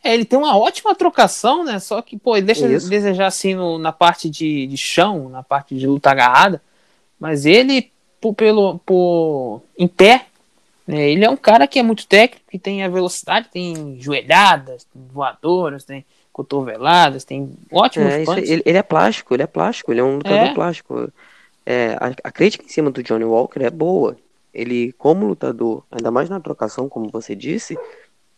É, 0.04 0.14
ele 0.14 0.26
tem 0.26 0.38
uma 0.38 0.58
ótima 0.58 0.94
trocação, 0.94 1.64
né? 1.64 1.80
Só 1.80 2.02
que, 2.02 2.18
pô, 2.18 2.36
ele 2.36 2.46
deixa 2.46 2.68
Isso. 2.68 2.90
desejar 2.90 3.28
assim 3.28 3.56
no, 3.56 3.78
na 3.78 3.94
parte 3.94 4.30
de, 4.30 4.68
de 4.68 4.76
chão, 4.76 5.30
na 5.30 5.42
parte 5.42 5.74
de 5.74 5.88
luta 5.88 6.12
agarrada. 6.12 6.62
Mas 7.18 7.46
ele, 7.46 7.92
por, 8.20 8.34
pelo, 8.34 8.80
por, 8.80 9.62
em 9.78 9.88
pé, 9.88 10.26
né, 10.86 11.10
ele 11.10 11.24
é 11.24 11.30
um 11.30 11.38
cara 11.38 11.66
que 11.66 11.80
é 11.80 11.84
muito 11.84 12.06
técnico, 12.06 12.50
que 12.52 12.60
tem 12.60 12.84
a 12.84 12.90
velocidade, 12.90 13.48
tem 13.50 13.96
joelhadas, 14.00 14.86
voadoras, 14.94 15.86
tem 15.86 16.04
cotoveladas, 16.34 17.24
tem 17.24 17.54
ótimos 17.72 18.12
é, 18.12 18.24
ele, 18.24 18.64
ele, 18.66 18.78
é 18.78 18.84
plástico, 18.84 19.34
ele 19.34 19.44
é 19.44 19.48
plástico, 19.48 19.92
ele 19.92 20.02
é 20.02 20.04
um 20.04 20.16
lutador 20.16 20.40
é. 20.40 20.54
plástico. 20.54 21.14
É, 21.66 21.96
a, 22.00 22.28
a, 22.28 22.32
crítica 22.32 22.66
em 22.66 22.70
cima 22.70 22.90
do 22.92 23.04
Johnny 23.04 23.24
Walker 23.24 23.64
é 23.64 23.70
boa. 23.70 24.18
Ele, 24.54 24.92
como 24.94 25.26
lutador, 25.26 25.84
ainda 25.92 26.12
mais 26.12 26.30
na 26.30 26.40
trocação, 26.40 26.90
como 26.90 27.10
você 27.10 27.36
disse, 27.36 27.78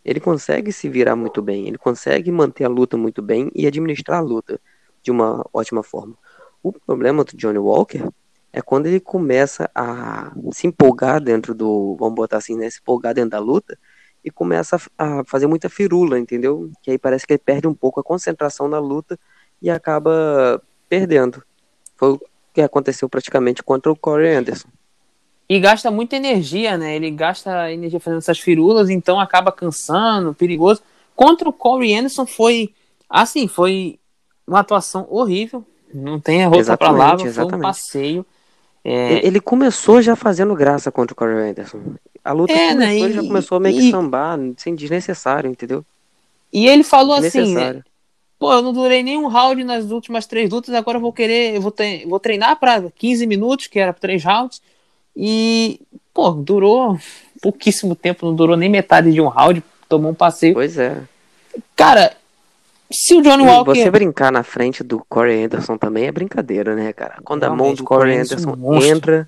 ele 0.06 0.20
consegue 0.20 0.72
se 0.72 0.90
virar 0.90 1.16
muito 1.16 1.42
bem, 1.42 1.68
ele 1.68 1.78
consegue 1.78 2.32
manter 2.32 2.66
a 2.66 2.70
luta 2.70 2.98
muito 2.98 3.22
bem 3.22 3.50
e 3.56 3.66
administrar 3.66 4.20
a 4.20 4.22
luta 4.22 4.60
de 5.02 5.12
uma 5.12 5.46
ótima 5.54 5.82
forma. 5.82 6.16
O 6.62 6.72
problema 6.72 7.24
do 7.24 7.36
Johnny 7.36 7.58
Walker 7.58 8.08
é 8.52 8.62
quando 8.62 8.86
ele 8.86 9.00
começa 9.00 9.70
a 9.74 10.32
se 10.52 10.68
empolgar 10.68 11.22
dentro 11.22 11.56
do, 11.56 11.96
vamos 12.00 12.16
botar 12.16 12.38
assim, 12.38 12.56
né, 12.56 12.70
se 12.70 12.80
empolgar 12.80 13.14
dentro 13.14 13.32
da 13.32 13.40
luta 13.40 13.78
e 14.24 14.30
começa 14.30 14.80
a, 14.98 15.24
fazer 15.26 15.48
muita 15.48 15.70
firula, 15.70 16.20
entendeu? 16.20 16.72
Que 16.82 16.92
aí 16.92 16.98
parece 16.98 17.26
que 17.26 17.34
ele 17.34 17.42
perde 17.44 17.68
um 17.68 17.74
pouco 17.74 18.00
a 18.00 18.04
concentração 18.04 18.68
na 18.68 18.80
luta 18.80 19.20
e 19.62 19.70
acaba 19.70 20.62
perdendo. 20.88 21.44
Foi 21.98 22.14
o 22.14 22.22
que 22.54 22.62
aconteceu 22.62 23.10
praticamente 23.10 23.64
contra 23.64 23.92
o 23.92 23.96
Corey 23.96 24.36
Anderson. 24.36 24.70
E 25.54 25.60
gasta 25.60 25.92
muita 25.92 26.16
energia, 26.16 26.80
né? 26.80 26.96
Ele 26.96 27.12
gasta 27.12 27.72
energia 27.72 28.00
fazendo 28.00 28.18
essas 28.18 28.40
firulas, 28.40 28.90
então 28.90 29.20
acaba 29.20 29.52
cansando, 29.52 30.34
perigoso. 30.34 30.82
Contra 31.16 31.48
o 31.48 31.54
Corey 31.54 31.94
Anderson 31.94 32.26
foi, 32.26 32.74
assim, 33.08 33.48
foi 33.48 34.00
uma 34.48 34.62
atuação 34.62 35.06
horrível. 35.12 35.64
Não 35.94 36.20
tem 36.20 36.44
a 36.44 36.50
outra 36.50 36.76
palavra, 36.76 37.28
exatamente. 37.28 37.52
foi 37.52 37.60
um 37.60 37.62
passeio. 37.62 38.26
É... 38.84 39.24
Ele 39.24 39.40
começou 39.40 40.02
já 40.02 40.16
fazendo 40.16 40.56
graça 40.56 40.92
contra 40.92 41.14
o 41.14 41.16
Corey 41.16 41.52
Anderson. 41.52 41.82
A 42.26 42.32
luta 42.32 42.52
é, 42.52 42.74
né? 42.74 42.88
começou, 42.88 43.08
e, 43.08 43.14
já 43.14 43.22
começou 43.22 43.56
a 43.58 43.60
meio 43.60 43.78
que 43.78 43.92
sambar, 43.92 44.40
sem 44.58 44.74
desnecessário, 44.74 45.52
entendeu? 45.52 45.86
E 46.52 46.68
ele 46.68 46.84
falou 46.84 47.14
assim, 47.14 47.54
né? 47.54 47.84
Pô, 48.40 48.52
eu 48.52 48.64
não 48.64 48.74
durei 48.74 49.04
nenhum 49.04 49.28
round 49.28 49.64
nas 49.64 49.92
últimas 49.92 50.26
três 50.26 50.50
lutas, 50.50 50.74
agora 50.74 50.98
eu 50.98 51.02
vou 51.02 51.14
querer, 51.14 51.56
eu 51.56 51.62
vou, 51.62 51.70
ter, 51.70 52.08
vou 52.08 52.20
treinar 52.20 52.60
para 52.60 52.90
15 52.90 53.28
minutos, 53.28 53.68
que 53.68 53.78
era 53.78 53.94
três 53.94 54.24
rounds. 54.24 54.60
E, 55.16 55.80
pô, 56.14 56.32
durou 56.32 56.98
pouquíssimo 57.42 57.96
tempo, 57.96 58.26
não 58.26 58.36
durou 58.36 58.56
nem 58.56 58.70
metade 58.70 59.12
de 59.12 59.20
um 59.22 59.28
round, 59.28 59.64
tomou 59.90 60.12
um 60.12 60.16
passeio. 60.16 60.54
Pois 60.54 60.78
é. 60.78 61.02
Cara, 61.76 62.16
se 62.92 63.16
o 63.16 63.22
Johnny 63.22 63.44
Walker. 63.44 63.76
Você 63.76 63.92
brincar 63.92 64.32
na 64.32 64.44
frente 64.44 64.84
do 64.84 65.04
Corey 65.10 65.44
Anderson 65.44 65.78
também 65.78 66.06
é 66.06 66.12
brincadeira, 66.12 66.76
né, 66.76 66.94
cara? 66.94 67.18
Quando 67.24 67.42
Realmente, 67.42 67.62
a 67.62 67.66
mão 67.66 67.76
do 67.76 67.84
Corey 67.84 68.18
Anderson 68.18 68.56
é 68.82 68.88
entra, 68.88 69.28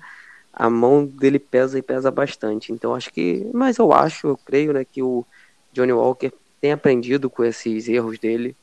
a 0.52 0.70
mão 0.70 1.04
dele 1.04 1.38
pesa 1.38 1.78
e 1.78 1.82
pesa 1.82 2.10
bastante. 2.10 2.72
Então 2.72 2.94
acho 2.94 3.12
que. 3.12 3.48
Mas 3.52 3.78
eu 3.78 3.92
acho, 3.92 4.28
eu 4.28 4.36
creio, 4.36 4.72
né, 4.72 4.84
que 4.84 5.02
o 5.02 5.24
Johnny 5.72 5.92
Walker 5.92 6.32
tem 6.60 6.72
aprendido 6.72 7.28
com 7.28 7.44
esses 7.44 7.88
erros 7.88 8.18
dele. 8.18 8.56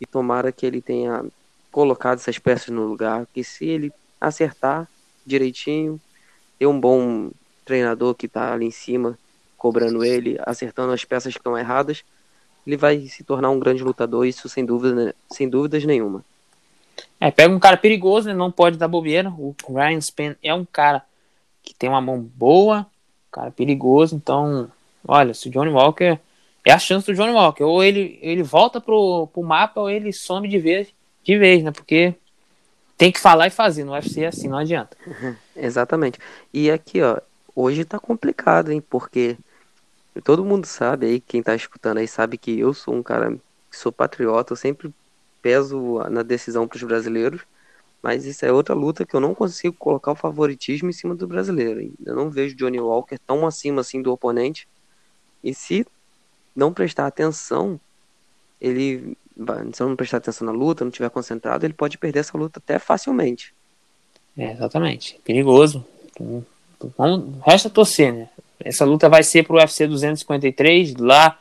E 0.00 0.06
tomara 0.06 0.52
que 0.52 0.66
ele 0.66 0.80
tenha 0.80 1.24
colocado 1.72 2.18
essas 2.18 2.38
peças 2.38 2.68
no 2.68 2.84
lugar. 2.86 3.26
Que 3.32 3.42
se 3.42 3.64
ele 3.64 3.92
acertar 4.20 4.88
direitinho, 5.24 6.00
ter 6.58 6.66
um 6.66 6.78
bom 6.78 7.30
treinador 7.64 8.14
que 8.14 8.28
tá 8.28 8.52
ali 8.52 8.66
em 8.66 8.70
cima, 8.70 9.18
cobrando 9.56 10.04
ele, 10.04 10.38
acertando 10.44 10.92
as 10.92 11.04
peças 11.04 11.32
que 11.32 11.38
estão 11.38 11.56
erradas 11.56 12.04
ele 12.68 12.76
vai 12.76 13.00
se 13.06 13.24
tornar 13.24 13.48
um 13.48 13.58
grande 13.58 13.82
lutador, 13.82 14.26
isso 14.26 14.46
sem 14.46 14.62
dúvida, 14.62 15.14
sem 15.30 15.48
dúvidas 15.48 15.86
nenhuma. 15.86 16.22
É, 17.18 17.30
pega 17.30 17.54
um 17.54 17.58
cara 17.58 17.78
perigoso, 17.78 18.28
né? 18.28 18.34
Não 18.34 18.50
pode 18.52 18.76
dar 18.76 18.86
bobeira. 18.86 19.30
O 19.30 19.54
Ryan 19.66 20.00
Span 20.02 20.36
é 20.42 20.52
um 20.52 20.66
cara 20.66 21.02
que 21.62 21.74
tem 21.74 21.88
uma 21.88 22.02
mão 22.02 22.20
boa, 22.20 22.86
cara 23.32 23.50
perigoso, 23.50 24.14
então, 24.14 24.70
olha, 25.06 25.32
se 25.32 25.48
o 25.48 25.50
Johnny 25.50 25.70
Walker 25.70 26.18
é 26.62 26.70
a 26.70 26.78
chance 26.78 27.06
do 27.06 27.14
Johnny 27.14 27.32
Walker, 27.32 27.62
ou 27.62 27.82
ele, 27.82 28.18
ele 28.20 28.42
volta 28.42 28.82
pro, 28.82 29.26
pro 29.32 29.42
mapa 29.42 29.80
ou 29.80 29.88
ele 29.88 30.12
some 30.12 30.46
de 30.46 30.58
vez, 30.58 30.88
de 31.24 31.38
vez, 31.38 31.62
né? 31.62 31.70
Porque 31.70 32.14
tem 32.98 33.10
que 33.10 33.20
falar 33.20 33.46
e 33.46 33.50
fazer, 33.50 33.84
no 33.84 33.92
UFC 33.92 34.22
é 34.22 34.26
assim, 34.26 34.48
não 34.48 34.58
adianta. 34.58 34.94
Exatamente. 35.56 36.18
E 36.52 36.70
aqui, 36.70 37.00
ó, 37.00 37.18
hoje 37.54 37.84
tá 37.84 37.98
complicado, 37.98 38.70
hein? 38.70 38.82
Porque 38.82 39.38
Todo 40.24 40.44
mundo 40.44 40.66
sabe 40.66 41.06
aí, 41.06 41.20
quem 41.20 41.42
tá 41.42 41.54
escutando 41.54 41.98
aí 41.98 42.08
sabe 42.08 42.36
que 42.38 42.58
eu 42.58 42.74
sou 42.74 42.94
um 42.94 43.02
cara 43.02 43.36
que 43.70 43.76
sou 43.76 43.92
patriota, 43.92 44.52
eu 44.52 44.56
sempre 44.56 44.92
peso 45.40 45.98
na 46.10 46.22
decisão 46.22 46.66
para 46.66 46.76
os 46.76 46.82
brasileiros, 46.82 47.42
mas 48.02 48.24
isso 48.24 48.44
é 48.44 48.52
outra 48.52 48.74
luta 48.74 49.04
que 49.04 49.14
eu 49.14 49.20
não 49.20 49.34
consigo 49.34 49.76
colocar 49.76 50.12
o 50.12 50.16
favoritismo 50.16 50.88
em 50.88 50.92
cima 50.92 51.14
do 51.14 51.26
brasileiro. 51.26 51.92
Eu 52.04 52.16
não 52.16 52.30
vejo 52.30 52.56
Johnny 52.56 52.80
Walker 52.80 53.18
tão 53.26 53.46
acima 53.46 53.80
assim 53.80 54.02
do 54.02 54.12
oponente. 54.12 54.68
E 55.42 55.54
se 55.54 55.86
não 56.54 56.72
prestar 56.72 57.06
atenção, 57.06 57.80
ele 58.60 59.16
se 59.72 59.82
não 59.82 59.94
prestar 59.94 60.16
atenção 60.18 60.46
na 60.46 60.52
luta, 60.52 60.84
não 60.84 60.90
estiver 60.90 61.10
concentrado, 61.10 61.64
ele 61.64 61.72
pode 61.72 61.96
perder 61.96 62.20
essa 62.20 62.36
luta 62.36 62.58
até 62.58 62.78
facilmente. 62.78 63.54
É, 64.36 64.52
exatamente. 64.52 65.18
Perigoso. 65.24 65.84
Vamos, 66.96 67.42
resta 67.44 67.70
torcer, 67.70 68.12
né? 68.12 68.28
Essa 68.60 68.84
luta 68.84 69.08
vai 69.08 69.22
ser 69.22 69.44
para 69.44 69.54
o 69.54 69.58
UFC 69.58 69.86
253 69.86 70.96
lá 70.96 71.38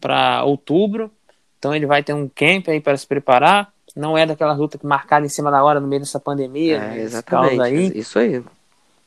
para 0.00 0.44
outubro. 0.44 1.10
Então 1.58 1.74
ele 1.74 1.86
vai 1.86 2.02
ter 2.02 2.12
um 2.12 2.28
camp 2.28 2.68
aí 2.68 2.80
para 2.80 2.96
se 2.96 3.06
preparar. 3.06 3.72
Não 3.96 4.18
é 4.18 4.26
daquela 4.26 4.52
luta 4.52 4.78
que 4.78 4.86
marcada 4.86 5.24
em 5.26 5.28
cima 5.28 5.50
da 5.50 5.62
hora 5.62 5.80
no 5.80 5.86
meio 5.86 6.00
dessa 6.00 6.20
pandemia. 6.20 6.76
É, 6.76 6.80
né, 6.80 7.00
exatamente. 7.00 7.60
Aí. 7.60 7.92
Isso 7.98 8.18
aí. 8.18 8.42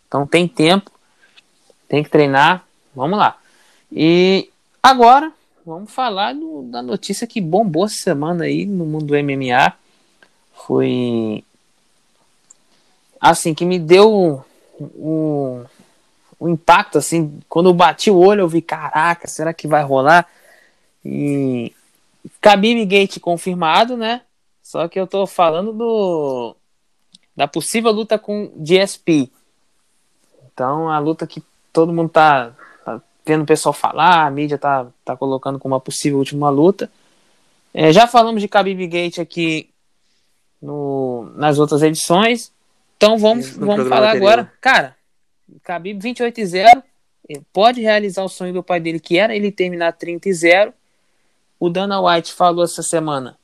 Então 0.07 0.25
tem 0.25 0.47
tempo, 0.47 0.91
tem 1.87 2.03
que 2.03 2.09
treinar. 2.09 2.65
Vamos 2.95 3.19
lá. 3.19 3.37
E 3.91 4.49
agora, 4.81 5.31
vamos 5.67 5.91
falar 5.91 6.33
do, 6.33 6.63
da 6.63 6.81
notícia 6.81 7.27
que 7.27 7.41
bombou 7.41 7.85
essa 7.85 7.97
semana 7.97 8.45
aí 8.45 8.65
no 8.65 8.85
mundo 8.85 9.07
do 9.07 9.13
MMA. 9.13 9.73
Foi. 10.53 11.43
Assim, 13.19 13.53
que 13.53 13.65
me 13.65 13.77
deu 13.77 14.45
o 14.79 15.65
impacto, 16.41 16.97
assim, 16.97 17.39
quando 17.49 17.69
eu 17.69 17.73
bati 17.73 18.09
o 18.09 18.17
olho, 18.17 18.41
eu 18.41 18.47
vi, 18.47 18.61
caraca, 18.61 19.27
será 19.27 19.53
que 19.53 19.67
vai 19.67 19.83
rolar? 19.83 20.27
E 21.03 21.73
Khabib 22.41 22.85
Gate 22.85 23.19
confirmado, 23.19 23.97
né? 23.97 24.21
Só 24.63 24.87
que 24.87 24.99
eu 24.99 25.07
tô 25.07 25.25
falando 25.27 25.73
do 25.73 26.55
da 27.35 27.47
possível 27.47 27.91
luta 27.91 28.17
com 28.17 28.51
GSP. 28.57 29.29
Então, 30.53 30.89
a 30.89 30.97
luta 30.99 31.27
que 31.27 31.43
todo 31.73 31.93
mundo 31.93 32.09
tá 32.09 32.53
vendo 33.27 33.43
o 33.43 33.45
pessoal 33.45 33.73
falar, 33.73 34.25
a 34.25 34.31
mídia 34.31 34.57
tá, 34.57 34.87
tá 35.03 35.15
colocando 35.15 35.59
como 35.59 35.75
uma 35.75 35.81
possível 35.81 36.17
última 36.17 36.49
luta. 36.49 36.89
É, 37.73 37.91
já 37.91 38.07
falamos 38.07 38.41
de 38.41 38.47
Khabib 38.47 38.87
Gate 38.87 39.19
aqui 39.19 39.69
no, 40.61 41.29
nas 41.35 41.59
outras 41.59 41.83
edições. 41.83 42.51
Então 42.95 43.17
vamos, 43.17 43.49
vamos 43.51 43.87
falar 43.87 44.09
anterior. 44.09 44.29
agora. 44.29 44.53
Cara, 44.61 44.95
Khabib 45.63 46.01
28 46.01 46.39
e 46.39 46.45
0 46.45 46.83
pode 47.51 47.81
realizar 47.81 48.23
o 48.23 48.29
sonho 48.29 48.53
do 48.53 48.63
pai 48.63 48.79
dele, 48.79 48.99
que 48.99 49.17
era 49.17 49.35
ele 49.35 49.51
terminar 49.51 49.91
30 49.91 50.29
e 50.29 50.33
0. 50.33 50.73
O 51.59 51.69
Dana 51.69 51.99
White 52.01 52.33
falou 52.33 52.63
essa 52.63 52.81
semana 52.81 53.37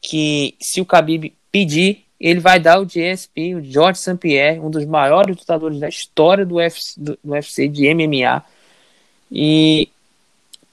que 0.00 0.56
se 0.60 0.80
o 0.80 0.84
Khabib 0.84 1.34
pedir, 1.52 2.04
ele 2.18 2.40
vai 2.40 2.58
dar 2.58 2.80
o 2.80 2.86
GSP, 2.86 3.54
o 3.56 3.62
George 3.62 3.98
St. 3.98 4.16
Pierre, 4.16 4.60
um 4.60 4.70
dos 4.70 4.84
maiores 4.84 5.36
lutadores 5.36 5.78
da 5.78 5.88
história 5.88 6.46
do 6.46 6.56
UFC, 6.56 6.94
do, 6.98 7.18
do 7.22 7.32
UFC 7.32 7.68
de 7.68 7.92
MMA. 7.92 8.42
E, 9.30 9.88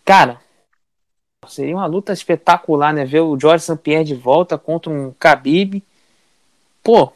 cara, 0.06 0.40
seria 1.48 1.76
uma 1.76 1.86
luta 1.86 2.14
espetacular, 2.14 2.94
né? 2.94 3.06
Ver 3.06 3.22
o 3.22 3.40
George 3.40 3.64
St. 3.64 3.78
Pierre 3.78 4.04
de 4.04 4.16
volta 4.16 4.58
contra 4.58 4.92
um 4.92 5.12
Khabib. 5.20 5.84
Pô, 6.84 7.12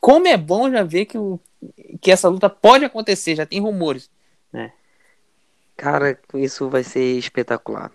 como 0.00 0.26
é 0.26 0.36
bom 0.36 0.70
já 0.70 0.82
ver 0.82 1.06
que, 1.06 1.18
o, 1.18 1.38
que 2.00 2.10
essa 2.10 2.28
luta 2.28 2.48
pode 2.48 2.84
acontecer, 2.84 3.36
já 3.36 3.46
tem 3.46 3.60
rumores, 3.60 4.10
né? 4.52 4.72
Cara, 5.76 6.18
isso 6.34 6.68
vai 6.68 6.82
ser 6.84 7.18
espetacular. 7.18 7.90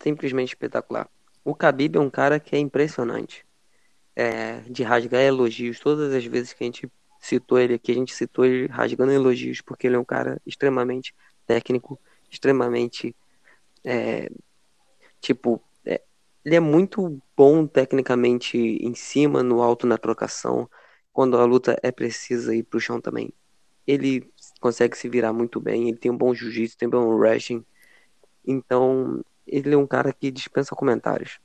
Simplesmente 0.00 0.50
espetacular. 0.50 1.08
O 1.44 1.52
Khabib 1.52 1.96
é 1.96 2.00
um 2.00 2.10
cara 2.10 2.40
que 2.40 2.54
é 2.54 2.58
impressionante 2.58 3.44
é, 4.14 4.60
de 4.68 4.82
rasgar 4.82 5.20
elogios. 5.20 5.80
Todas 5.80 6.12
as 6.12 6.24
vezes 6.24 6.52
que 6.52 6.64
a 6.64 6.66
gente 6.66 6.90
citou 7.18 7.58
ele 7.58 7.74
aqui, 7.74 7.92
a 7.92 7.94
gente 7.94 8.14
citou 8.14 8.44
ele 8.44 8.66
rasgando 8.66 9.12
elogios, 9.12 9.60
porque 9.60 9.86
ele 9.86 9.96
é 9.96 9.98
um 9.98 10.04
cara 10.04 10.40
extremamente 10.46 11.14
técnico, 11.46 11.98
extremamente. 12.30 13.14
É, 13.84 14.30
tipo, 15.20 15.62
é, 15.84 16.02
ele 16.44 16.56
é 16.56 16.60
muito 16.60 17.20
bom 17.36 17.66
tecnicamente 17.66 18.56
em 18.56 18.94
cima, 18.94 19.42
no 19.42 19.62
alto, 19.62 19.86
na 19.86 19.98
trocação. 19.98 20.68
Quando 21.12 21.36
a 21.36 21.44
luta 21.44 21.78
é 21.82 21.90
precisa 21.90 22.54
ir 22.54 22.62
pro 22.62 22.80
chão 22.80 23.00
também. 23.00 23.32
Ele 23.86 24.30
consegue 24.60 24.96
se 24.96 25.08
virar 25.08 25.32
muito 25.32 25.60
bem, 25.60 25.88
ele 25.88 25.96
tem 25.96 26.10
um 26.10 26.16
bom 26.16 26.34
jiu-jitsu, 26.34 26.76
tem 26.76 26.88
um 26.88 26.90
bom 26.90 27.06
wrestling. 27.16 27.64
Então, 28.46 29.24
ele 29.46 29.74
é 29.74 29.78
um 29.78 29.86
cara 29.86 30.12
que 30.12 30.30
dispensa 30.30 30.74
comentários 30.76 31.40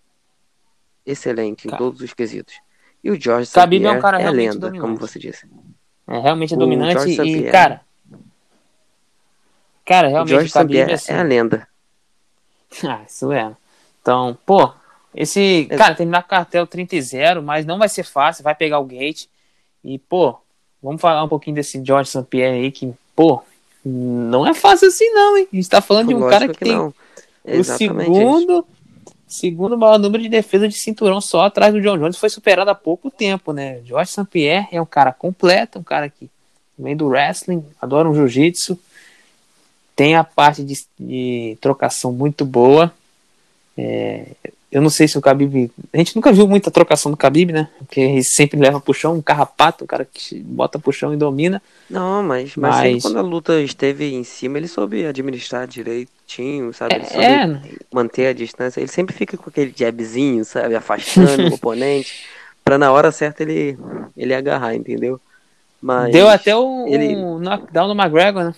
excelente 1.06 1.68
em 1.68 1.72
todos 1.72 2.02
os 2.02 2.14
quesitos. 2.14 2.56
E 3.04 3.12
o 3.12 3.20
George 3.20 3.52
Khabib 3.52 3.86
é 3.86 3.92
um 3.92 4.00
cara 4.00 4.18
é 4.18 4.22
realmente 4.22 4.54
lenda, 4.54 4.60
dominante. 4.60 4.82
como 4.82 4.98
você 4.98 5.20
disse. 5.20 5.46
É 6.08 6.20
realmente 6.20 6.54
o 6.54 6.58
dominante 6.58 7.10
e, 7.22 7.52
cara... 7.52 7.82
Cara, 9.86 10.08
realmente 10.08 10.34
o 10.34 10.48
George 10.48 10.74
o 10.74 10.78
é, 10.78 10.94
assim. 10.94 11.12
é 11.12 11.20
a 11.20 11.24
lenda. 11.24 11.68
Ah, 12.84 13.02
isso 13.08 13.32
é. 13.32 13.56
Então, 14.02 14.36
pô, 14.48 14.74
esse... 15.14 15.68
É. 15.70 15.78
Cara, 15.78 15.94
terminar 15.94 16.24
com 16.24 16.30
cartel 16.30 16.66
30 16.66 16.96
e 16.96 17.02
0, 17.02 17.44
mas 17.44 17.68
não 17.68 17.78
vai 17.78 17.88
ser 17.88 18.04
fácil, 18.04 18.44
vai 18.44 18.56
pegar 18.56 18.80
o 18.80 18.86
gate. 18.86 19.28
E, 19.84 20.00
pô, 20.00 20.36
vamos 20.82 21.00
falar 21.00 21.24
um 21.24 21.28
pouquinho 21.28 21.56
desse 21.56 21.84
George 21.86 22.10
St. 22.10 22.24
Pierre 22.24 22.56
aí, 22.58 22.72
que, 22.72 22.92
pô, 23.16 23.44
não 23.86 24.48
é 24.48 24.56
fácil 24.56 24.88
assim 24.88 25.08
não, 25.12 25.38
hein? 25.38 25.48
A 25.54 25.56
gente 25.56 25.70
tá 25.70 25.82
falando 25.82 26.08
de 26.08 26.16
um 26.16 26.28
cara 26.28 26.48
que, 26.48 26.54
que 26.54 26.66
tem... 26.66 26.74
Não. 26.74 26.94
O 27.46 27.64
segundo... 27.64 28.56
Gente 28.56 28.73
segundo 29.28 29.78
maior 29.78 29.98
número 29.98 30.24
de 30.24 30.30
defesa 30.30 30.68
de 30.68 30.76
cinturão 30.76 31.20
só 31.20 31.46
atrás 31.46 31.74
do 31.74 31.82
John 31.82 31.98
Jones 31.98 32.18
foi 32.18 32.30
superado 32.30 32.70
há 32.70 32.76
pouco 32.76 33.10
tempo, 33.10 33.52
né? 33.52 33.82
George 33.84 34.12
St. 34.12 34.26
Pierre 34.26 34.68
é 34.72 34.82
um 34.82 34.86
cara 34.86 35.12
completo, 35.12 35.80
um 35.80 35.84
cara 35.84 36.10
que 36.10 36.30
vem 36.78 36.96
do 36.96 37.08
wrestling, 37.08 37.64
adora 37.82 38.10
um 38.10 38.16
jiu-jitsu, 38.16 38.80
tem 39.96 40.16
a 40.16 40.24
parte 40.24 40.64
de, 40.64 40.86
de 41.00 41.58
trocação 41.62 42.12
muito 42.12 42.46
boa. 42.46 42.94
É, 43.78 44.28
eu 44.74 44.82
não 44.82 44.90
sei 44.90 45.08
se 45.08 45.16
o 45.20 45.22
Khabib. 45.22 45.70
A 45.94 45.98
gente 45.98 46.16
nunca 46.16 46.32
viu 46.32 46.48
muita 46.48 46.72
trocação 46.72 47.12
do 47.12 47.18
Khabib, 47.18 47.52
né? 47.52 47.70
Porque 47.78 48.02
ele 48.02 48.24
sempre 48.24 48.60
leva 48.60 48.82
pro 48.82 48.92
chão, 48.92 49.14
um 49.14 49.22
carrapato, 49.22 49.84
um 49.84 49.88
cara 49.88 50.04
que 50.12 50.40
bota 50.40 50.80
pro 50.80 50.92
chão 50.92 51.14
e 51.14 51.18
domina. 51.18 51.62
Não, 51.88 52.24
mas, 52.24 52.56
mas, 52.56 52.76
mas... 52.76 53.04
quando 53.04 53.20
a 53.20 53.22
luta 53.22 53.62
esteve 53.62 54.12
em 54.16 54.24
cima, 54.24 54.58
ele 54.58 54.68
soube 54.68 55.06
administrar 55.06 55.68
direitinho, 55.68 56.74
sabe? 56.74 56.96
Ele 56.96 57.06
soube 57.06 57.24
é... 57.24 57.62
manter 57.94 58.26
a 58.26 58.34
distância. 58.34 58.80
Ele 58.80 58.88
sempre 58.88 59.16
fica 59.16 59.38
com 59.38 59.48
aquele 59.48 59.72
jabzinho, 59.78 60.44
sabe? 60.44 60.74
Afastando 60.76 61.52
o 61.52 61.54
oponente. 61.54 62.26
Pra 62.66 62.80
na 62.80 62.92
hora 62.92 63.12
certa 63.12 63.44
ele, 63.44 63.78
ele 64.18 64.34
agarrar, 64.34 64.74
entendeu? 64.74 65.22
Mas 65.80 66.12
Deu 66.12 66.28
até 66.28 66.56
o 66.56 66.88
ele... 66.88 67.16
um 67.16 67.38
knockdown 67.38 67.94
no 67.94 68.02
McGregor, 68.02 68.46
né? 68.46 68.56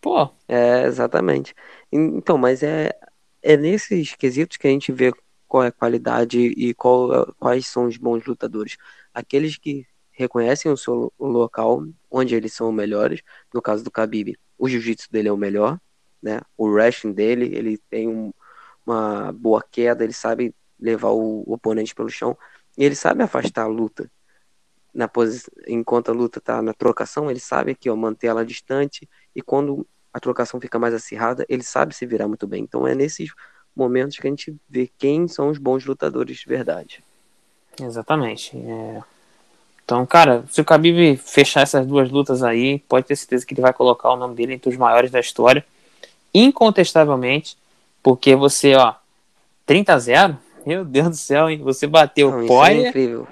Pô. 0.00 0.28
É, 0.46 0.84
exatamente. 0.84 1.56
Então, 1.90 2.38
mas 2.38 2.62
é, 2.62 2.94
é 3.42 3.56
nesses 3.56 4.14
quesitos 4.14 4.56
que 4.56 4.68
a 4.68 4.70
gente 4.70 4.92
vê 4.92 5.12
qual 5.50 5.64
é 5.64 5.66
a 5.66 5.72
qualidade 5.72 6.38
e 6.38 6.72
qual, 6.72 7.34
quais 7.36 7.66
são 7.66 7.86
os 7.86 7.96
bons 7.96 8.24
lutadores. 8.24 8.76
Aqueles 9.12 9.58
que 9.58 9.84
reconhecem 10.12 10.70
o 10.70 10.76
seu 10.76 11.12
local, 11.18 11.84
onde 12.08 12.36
eles 12.36 12.52
são 12.52 12.70
melhores. 12.70 13.20
No 13.52 13.60
caso 13.60 13.82
do 13.82 13.90
Khabib, 13.90 14.38
o 14.56 14.68
jiu-jitsu 14.68 15.10
dele 15.10 15.26
é 15.28 15.32
o 15.32 15.36
melhor, 15.36 15.80
né? 16.22 16.40
O 16.56 16.68
wrestling 16.68 17.12
dele, 17.12 17.50
ele 17.52 17.78
tem 17.90 18.06
um, 18.06 18.32
uma 18.86 19.32
boa 19.32 19.60
queda, 19.60 20.04
ele 20.04 20.12
sabe 20.12 20.54
levar 20.78 21.08
o, 21.08 21.42
oponente 21.52 21.96
pelo 21.96 22.08
chão 22.08 22.38
e 22.78 22.84
ele 22.84 22.94
sabe 22.94 23.24
afastar 23.24 23.64
a 23.64 23.66
luta. 23.66 24.08
Na 24.94 25.08
posi 25.08 25.42
enquanto 25.66 26.10
a 26.10 26.14
luta 26.14 26.38
está 26.38 26.62
na 26.62 26.72
trocação, 26.72 27.28
ele 27.28 27.40
sabe 27.40 27.74
que 27.74 27.90
ó, 27.90 27.96
manter 27.96 28.28
ela 28.28 28.46
distante 28.46 29.08
e 29.34 29.42
quando 29.42 29.84
a 30.12 30.20
trocação 30.20 30.60
fica 30.60 30.78
mais 30.78 30.94
acirrada, 30.94 31.44
ele 31.48 31.64
sabe 31.64 31.92
se 31.92 32.06
virar 32.06 32.28
muito 32.28 32.46
bem. 32.46 32.62
Então 32.62 32.86
é 32.86 32.94
nesses 32.94 33.32
momentos 33.74 34.18
que 34.18 34.26
a 34.26 34.30
gente 34.30 34.54
vê 34.68 34.90
quem 34.98 35.28
são 35.28 35.48
os 35.48 35.58
bons 35.58 35.84
lutadores 35.84 36.38
de 36.38 36.46
verdade. 36.46 37.02
Exatamente. 37.80 38.56
É... 38.56 39.02
Então, 39.84 40.06
cara, 40.06 40.44
se 40.48 40.60
o 40.60 40.64
Khabib 40.64 41.16
fechar 41.16 41.62
essas 41.62 41.84
duas 41.86 42.10
lutas 42.10 42.42
aí, 42.42 42.78
pode 42.80 43.06
ter 43.06 43.16
certeza 43.16 43.44
que 43.44 43.54
ele 43.54 43.60
vai 43.60 43.72
colocar 43.72 44.12
o 44.12 44.16
nome 44.16 44.36
dele 44.36 44.54
entre 44.54 44.70
os 44.70 44.76
maiores 44.76 45.10
da 45.10 45.18
história, 45.18 45.64
incontestavelmente, 46.32 47.56
porque 48.02 48.36
você, 48.36 48.76
ó, 48.76 48.94
30 49.66 49.92
a 49.92 49.98
0, 49.98 50.38
meu 50.64 50.84
Deus 50.84 51.08
do 51.08 51.16
céu, 51.16 51.50
hein? 51.50 51.58
Você 51.58 51.86
bateu 51.88 52.30
Não, 52.30 52.46
Poirier, 52.46 52.84
é 52.84 52.88
incrível. 52.88 53.26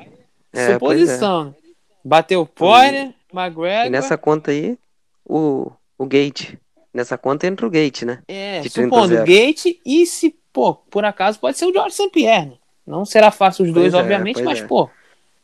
É, 0.52 0.72
suposição, 0.72 1.54
é. 1.56 1.68
bateu 2.04 2.44
Poirier, 2.44 3.14
McGregor... 3.32 3.86
E 3.86 3.90
nessa 3.90 4.18
conta 4.18 4.50
aí, 4.50 4.76
o, 5.24 5.70
o 5.96 6.06
Gate, 6.06 6.54
nessa 6.92 7.18
conta 7.18 7.46
entra 7.46 7.66
o 7.66 7.70
Gate, 7.70 8.02
né? 8.02 8.22
É, 8.28 8.60
de 8.60 8.70
supondo 8.70 9.14
o 9.14 9.24
Gate 9.24 9.80
e 9.84 10.06
se, 10.06 10.34
pô, 10.52 10.74
por 10.74 11.04
acaso 11.04 11.38
pode 11.38 11.58
ser 11.58 11.66
o 11.66 11.72
George 11.72 11.94
St. 11.94 12.10
Pierre. 12.10 12.46
Né? 12.46 12.56
Não 12.86 13.04
será 13.04 13.30
fácil 13.30 13.64
os 13.64 13.72
dois, 13.72 13.92
pois 13.92 13.94
é, 13.94 13.98
obviamente, 13.98 14.40
é, 14.40 14.44
mas, 14.44 14.60
é. 14.60 14.66
pô, 14.66 14.88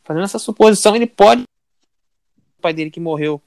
fazendo 0.03 0.23
essa 0.23 0.39
suposição, 0.39 0.95
ele 0.95 1.07
pode. 1.07 1.43
O 2.57 2.61
pai 2.61 2.73
dele 2.73 2.89
que 2.89 2.99
morreu, 2.99 3.41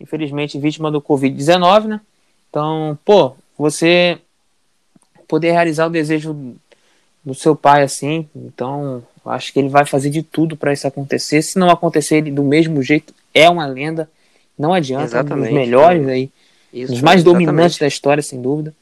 infelizmente, 0.00 0.58
vítima 0.58 0.90
do 0.90 1.02
Covid-19, 1.02 1.86
né? 1.86 2.00
Então, 2.48 2.98
pô, 3.04 3.34
você 3.58 4.18
poder 5.26 5.52
realizar 5.52 5.86
o 5.86 5.90
desejo 5.90 6.54
do 7.24 7.34
seu 7.34 7.56
pai 7.56 7.82
assim, 7.82 8.28
então 8.34 9.02
acho 9.24 9.52
que 9.52 9.58
ele 9.58 9.68
vai 9.68 9.86
fazer 9.86 10.10
de 10.10 10.22
tudo 10.22 10.56
para 10.56 10.72
isso 10.72 10.86
acontecer. 10.86 11.40
Se 11.42 11.58
não 11.58 11.70
acontecer 11.70 12.16
ele 12.16 12.30
do 12.30 12.42
mesmo 12.42 12.82
jeito, 12.82 13.14
é 13.32 13.48
uma 13.48 13.64
lenda. 13.64 14.10
Não 14.58 14.74
adianta, 14.74 15.04
Exatamente, 15.04 15.48
um 15.48 15.54
dos 15.54 15.54
melhores 15.54 16.06
aí 16.06 16.30
isso, 16.72 16.92
Os 16.92 17.02
mais 17.02 17.22
dominantes 17.22 17.78
da 17.78 17.86
história, 17.86 18.22
sem 18.22 18.40
dúvida. 18.40 18.74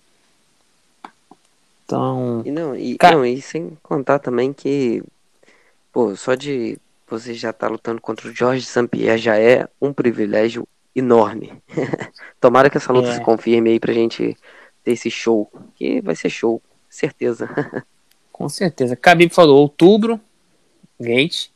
Então. 1.85 2.43
E 2.45 2.51
não, 2.51 2.77
e, 2.77 2.97
cara... 2.97 3.17
não, 3.17 3.27
e 3.27 3.43
sem 3.43 3.77
contar 3.83 4.21
também 4.21 4.53
que, 4.53 5.03
pô, 5.93 6.15
só 6.15 6.35
de 6.35 6.79
você 7.09 7.35
já 7.35 7.53
tá 7.53 7.67
lutando 7.67 8.01
contra 8.01 8.29
o 8.29 8.33
Jorge 8.33 8.65
Sampierre 8.65 9.19
já 9.19 9.37
é 9.37 9.69
um 9.81 9.93
privilégio 9.93 10.67
enorme. 10.95 11.53
Tomara 12.41 12.71
que 12.71 12.77
essa 12.77 12.93
luta 12.93 13.09
é. 13.09 13.15
se 13.15 13.21
confirme 13.21 13.71
aí 13.71 13.81
pra 13.81 13.93
gente 13.93 14.37
ter 14.85 14.93
esse 14.93 15.11
show. 15.11 15.51
Que 15.75 16.01
vai 16.01 16.15
ser 16.15 16.31
show, 16.31 16.63
certeza. 16.89 17.49
Com 18.31 18.49
certeza. 18.49 18.95
Khabib 18.95 19.35
falou 19.35 19.59
outubro, 19.59 20.21
Gate, 20.99 21.51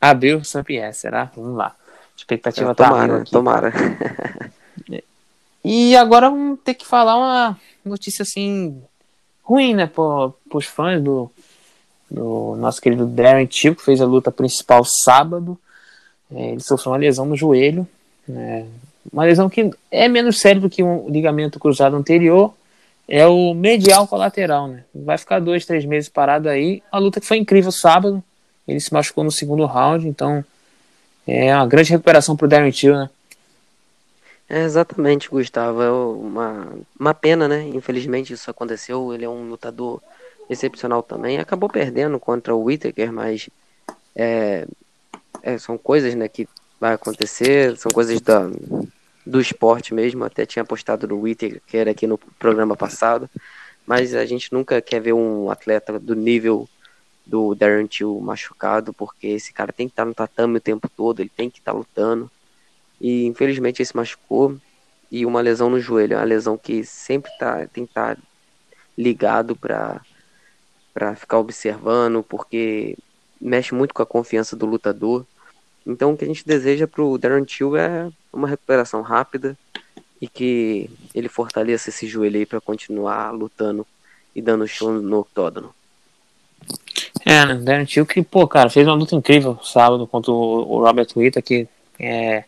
abril, 0.00 0.44
Sampierre, 0.44 0.92
será? 0.92 1.32
Vamos 1.34 1.56
lá. 1.56 1.74
expectativa 2.16 2.70
é, 2.70 2.74
tomara, 2.74 3.08
tá 3.08 3.22
aqui. 3.22 3.30
Tomara. 3.30 3.72
E 5.64 5.96
agora 5.96 6.30
vamos 6.30 6.60
ter 6.64 6.74
que 6.74 6.86
falar 6.86 7.16
uma 7.16 7.58
notícia 7.84 8.22
assim 8.22 8.80
ruim, 9.42 9.74
né, 9.74 9.86
para 9.86 10.32
os 10.54 10.66
fãs 10.66 11.02
do, 11.02 11.30
do 12.10 12.54
nosso 12.56 12.80
querido 12.80 13.06
Darren 13.06 13.46
Till, 13.46 13.74
que 13.74 13.84
fez 13.84 14.00
a 14.00 14.06
luta 14.06 14.30
principal 14.30 14.84
sábado. 14.84 15.58
É, 16.30 16.50
ele 16.52 16.60
sofreu 16.60 16.92
uma 16.92 16.98
lesão 16.98 17.24
no 17.24 17.36
joelho, 17.36 17.88
né, 18.26 18.66
uma 19.10 19.24
lesão 19.24 19.48
que 19.48 19.70
é 19.90 20.06
menos 20.06 20.38
séria 20.38 20.60
do 20.60 20.68
que 20.68 20.82
um 20.82 21.08
ligamento 21.08 21.58
cruzado 21.58 21.96
anterior, 21.96 22.52
é 23.08 23.26
o 23.26 23.54
medial 23.54 24.06
colateral, 24.06 24.68
né? 24.68 24.84
Vai 24.94 25.16
ficar 25.16 25.40
dois, 25.40 25.64
três 25.64 25.82
meses 25.86 26.10
parado 26.10 26.46
aí. 26.46 26.82
A 26.92 26.98
luta 26.98 27.18
que 27.18 27.26
foi 27.26 27.38
incrível 27.38 27.72
sábado, 27.72 28.22
ele 28.66 28.78
se 28.78 28.92
machucou 28.92 29.24
no 29.24 29.32
segundo 29.32 29.64
round, 29.64 30.06
então 30.06 30.44
é 31.26 31.54
uma 31.54 31.66
grande 31.66 31.90
recuperação 31.90 32.36
para 32.36 32.44
o 32.44 32.48
Darren 32.48 32.70
Till, 32.70 32.94
né? 32.94 33.08
É 34.48 34.62
exatamente, 34.62 35.28
Gustavo. 35.28 35.82
É 35.82 35.90
uma, 35.90 36.72
uma 36.98 37.14
pena, 37.14 37.46
né? 37.46 37.68
Infelizmente 37.68 38.32
isso 38.32 38.50
aconteceu. 38.50 39.12
Ele 39.12 39.24
é 39.24 39.28
um 39.28 39.48
lutador 39.48 40.00
excepcional 40.48 41.02
também. 41.02 41.38
Acabou 41.38 41.68
perdendo 41.68 42.18
contra 42.18 42.54
o 42.54 42.64
Whittaker, 42.64 43.12
mas 43.12 43.50
é, 44.16 44.66
é, 45.42 45.58
são 45.58 45.76
coisas 45.76 46.14
né, 46.14 46.28
que 46.28 46.48
vai 46.80 46.94
acontecer, 46.94 47.76
são 47.76 47.90
coisas 47.92 48.20
da, 48.20 48.48
do 49.26 49.40
esporte 49.40 49.92
mesmo. 49.92 50.24
Até 50.24 50.46
tinha 50.46 50.64
postado 50.64 51.06
no 51.06 51.20
Whittaker, 51.20 51.60
que 51.66 51.76
era 51.76 51.90
aqui 51.90 52.06
no 52.06 52.16
programa 52.38 52.74
passado. 52.74 53.28
Mas 53.86 54.14
a 54.14 54.24
gente 54.24 54.52
nunca 54.52 54.80
quer 54.80 55.00
ver 55.00 55.12
um 55.12 55.50
atleta 55.50 55.98
do 55.98 56.14
nível 56.14 56.68
do 57.24 57.54
Darren 57.54 57.86
Till 57.86 58.18
machucado, 58.20 58.94
porque 58.94 59.26
esse 59.26 59.52
cara 59.52 59.72
tem 59.72 59.86
que 59.86 59.92
estar 59.92 60.06
no 60.06 60.14
tatame 60.14 60.56
o 60.56 60.60
tempo 60.60 60.88
todo, 60.88 61.20
ele 61.20 61.30
tem 61.34 61.50
que 61.50 61.58
estar 61.58 61.72
lutando. 61.72 62.30
E 63.00 63.26
infelizmente 63.26 63.80
ele 63.80 63.86
se 63.86 63.96
machucou 63.96 64.56
e 65.10 65.24
uma 65.24 65.40
lesão 65.40 65.70
no 65.70 65.80
joelho, 65.80 66.14
é 66.14 66.16
uma 66.16 66.24
lesão 66.24 66.58
que 66.58 66.84
sempre 66.84 67.30
tá, 67.38 67.66
tem 67.72 67.84
que 67.84 67.90
estar 67.90 68.18
ligado 68.96 69.56
para 69.56 70.00
ficar 71.16 71.38
observando, 71.38 72.22
porque 72.22 72.96
mexe 73.40 73.74
muito 73.74 73.94
com 73.94 74.02
a 74.02 74.06
confiança 74.06 74.56
do 74.56 74.66
lutador. 74.66 75.24
Então 75.86 76.12
o 76.12 76.16
que 76.16 76.24
a 76.24 76.28
gente 76.28 76.46
deseja 76.46 76.86
para 76.86 77.02
o 77.02 77.16
Darren 77.16 77.44
Till 77.44 77.76
é 77.76 78.10
uma 78.32 78.48
recuperação 78.48 79.00
rápida 79.00 79.56
e 80.20 80.28
que 80.28 80.90
ele 81.14 81.28
fortaleça 81.28 81.88
esse 81.88 82.06
joelho 82.06 82.36
aí 82.36 82.44
para 82.44 82.60
continuar 82.60 83.30
lutando 83.30 83.86
e 84.34 84.42
dando 84.42 84.66
show 84.66 84.92
no 84.92 85.20
octógono. 85.20 85.72
É, 87.24 87.46
né? 87.46 87.54
Darren 87.54 87.86
Till 87.86 88.04
que, 88.04 88.22
pô, 88.22 88.46
cara, 88.46 88.68
fez 88.68 88.86
uma 88.86 88.96
luta 88.96 89.14
incrível 89.14 89.58
sábado 89.62 90.06
contra 90.06 90.32
o 90.32 90.82
Robert 90.82 91.08
Witta, 91.16 91.40
que 91.40 91.68
é 91.98 92.44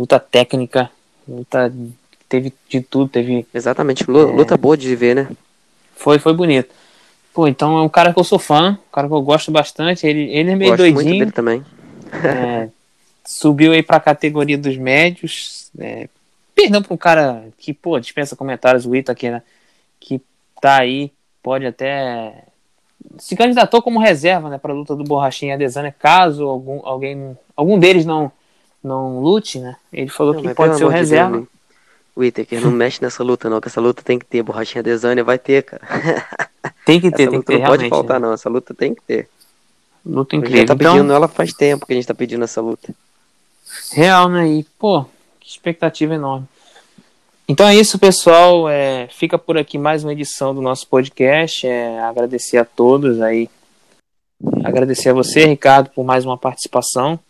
luta 0.00 0.18
técnica, 0.18 0.90
luta 1.28 1.72
teve 2.28 2.52
de 2.68 2.80
tudo, 2.80 3.08
teve 3.08 3.46
Exatamente, 3.52 4.10
luta 4.10 4.54
é, 4.54 4.56
boa 4.56 4.76
de 4.76 4.96
ver, 4.96 5.14
né? 5.14 5.28
Foi, 5.94 6.18
foi 6.18 6.32
bonito. 6.32 6.74
Pô, 7.34 7.46
então 7.46 7.76
é 7.78 7.82
um 7.82 7.88
cara 7.88 8.12
que 8.12 8.18
eu 8.18 8.24
sou 8.24 8.38
fã, 8.38 8.78
um 8.88 8.92
cara 8.92 9.06
que 9.06 9.14
eu 9.14 9.22
gosto 9.22 9.50
bastante, 9.50 10.06
ele, 10.06 10.30
ele 10.30 10.50
é 10.50 10.56
meio 10.56 10.70
gosto 10.70 10.78
doidinho. 10.78 11.04
Muito 11.04 11.18
dele 11.18 11.32
também. 11.32 11.64
é, 12.24 12.68
subiu 13.24 13.72
aí 13.72 13.82
pra 13.82 14.00
categoria 14.00 14.56
dos 14.56 14.76
médios. 14.76 15.70
É, 15.78 16.08
perdão 16.54 16.82
pra 16.82 16.94
um 16.94 16.96
cara 16.96 17.44
que, 17.58 17.72
pô, 17.72 18.00
dispensa 18.00 18.34
comentários, 18.34 18.86
o 18.86 18.96
Ita 18.96 19.12
aqui, 19.12 19.30
né? 19.30 19.42
Que 20.00 20.20
tá 20.60 20.80
aí, 20.80 21.12
pode 21.42 21.66
até 21.66 22.44
se 23.18 23.36
candidatou 23.36 23.80
como 23.82 23.98
reserva 23.98 24.48
né, 24.50 24.58
para 24.58 24.72
a 24.72 24.76
luta 24.76 24.94
do 24.94 25.04
Borrachinha 25.04 25.52
e 25.52 25.54
a 25.54 25.58
Desânia, 25.58 25.94
caso 25.96 26.46
algum, 26.46 26.80
alguém, 26.84 27.36
algum 27.56 27.78
deles 27.78 28.04
não, 28.04 28.30
não 28.82 29.20
lute, 29.20 29.58
né? 29.58 29.76
Ele 29.92 30.08
falou 30.08 30.34
não, 30.34 30.42
que 30.42 30.54
pode 30.54 30.76
ser 30.76 30.84
o 30.84 30.88
reserva. 30.88 31.36
Deus, 31.38 31.48
o 32.14 32.24
Itaker 32.24 32.60
não 32.60 32.70
mexe 32.70 33.00
nessa 33.00 33.22
luta, 33.22 33.48
não, 33.48 33.60
que 33.60 33.68
essa 33.68 33.80
luta 33.80 34.02
tem 34.02 34.18
que 34.18 34.26
ter. 34.26 34.42
Borrachinha 34.42 34.82
Desânia 34.82 35.24
vai 35.24 35.38
ter, 35.38 35.62
cara. 35.62 35.82
Tem 36.84 37.00
que 37.00 37.10
ter, 37.10 37.22
essa 37.22 37.30
tem 37.30 37.40
que 37.40 37.46
ter. 37.46 37.58
Não 37.58 37.66
pode 37.66 37.88
faltar, 37.88 38.18
né? 38.18 38.26
não. 38.26 38.34
Essa 38.34 38.48
luta 38.48 38.74
tem 38.74 38.94
que 38.94 39.02
ter. 39.02 39.28
Luta 40.04 40.34
incrível. 40.34 40.56
A 40.56 40.60
gente 40.60 40.68
tá 40.68 40.76
pedindo 40.76 41.04
então... 41.04 41.16
ela 41.16 41.28
faz 41.28 41.52
tempo 41.52 41.86
que 41.86 41.92
a 41.92 41.96
gente 41.96 42.06
tá 42.06 42.14
pedindo 42.14 42.42
essa 42.42 42.60
luta. 42.60 42.92
Real, 43.92 44.28
né? 44.28 44.48
E, 44.48 44.64
pô, 44.78 45.04
que 45.38 45.48
expectativa 45.48 46.14
enorme. 46.14 46.46
Então 47.46 47.66
é 47.66 47.76
isso, 47.76 47.98
pessoal. 47.98 48.68
É, 48.68 49.08
fica 49.08 49.38
por 49.38 49.56
aqui 49.56 49.78
mais 49.78 50.02
uma 50.02 50.12
edição 50.12 50.54
do 50.54 50.60
nosso 50.60 50.86
podcast. 50.88 51.66
É, 51.66 52.00
agradecer 52.00 52.56
a 52.58 52.64
todos 52.64 53.20
aí. 53.20 53.48
Agradecer 54.64 55.10
a 55.10 55.14
você, 55.14 55.46
Ricardo, 55.46 55.90
por 55.90 56.04
mais 56.04 56.24
uma 56.24 56.38
participação. 56.38 57.20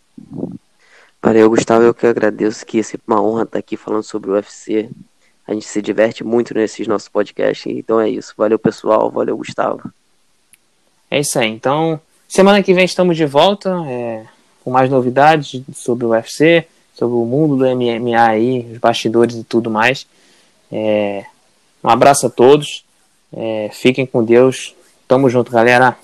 Valeu, 1.23 1.51
Gustavo. 1.51 1.85
Eu 1.85 1.95
que 1.95 2.07
agradeço 2.07 2.65
que 2.65 2.81
é 2.81 2.83
sempre 2.83 3.05
uma 3.07 3.23
honra 3.23 3.43
estar 3.43 3.59
aqui 3.59 3.77
falando 3.77 4.03
sobre 4.03 4.31
o 4.31 4.35
UFC. 4.35 4.89
A 5.47 5.53
gente 5.53 5.67
se 5.67 5.83
diverte 5.83 6.25
muito 6.25 6.55
nesses 6.55 6.87
nossos 6.87 7.09
podcasts. 7.09 7.67
Então 7.67 8.01
é 8.01 8.09
isso. 8.09 8.35
Valeu, 8.37 8.59
pessoal. 8.59 9.11
Valeu, 9.11 9.37
Gustavo. 9.37 9.93
É 11.11 11.21
isso 11.21 11.39
aí. 11.39 11.49
Então, 11.49 12.01
semana 12.29 12.63
que 12.63 12.73
vem 12.73 12.85
estamos 12.85 13.17
de 13.17 13.27
volta 13.27 13.71
é, 13.87 14.25
com 14.65 14.71
mais 14.71 14.89
novidades 14.89 15.63
sobre 15.75 16.07
o 16.07 16.11
UFC 16.11 16.67
sobre 17.01 17.17
o 17.17 17.25
mundo 17.25 17.57
do 17.57 17.65
MMA 17.65 18.23
aí, 18.23 18.69
os 18.73 18.79
bastidores 18.79 19.35
e 19.35 19.43
tudo 19.43 19.71
mais. 19.71 20.07
É, 20.71 21.25
um 21.83 21.89
abraço 21.89 22.27
a 22.27 22.31
todos. 22.31 22.85
É, 23.33 23.71
fiquem 23.73 24.05
com 24.05 24.23
Deus. 24.23 24.75
Tamo 25.09 25.31
junto, 25.31 25.51
galera. 25.51 25.97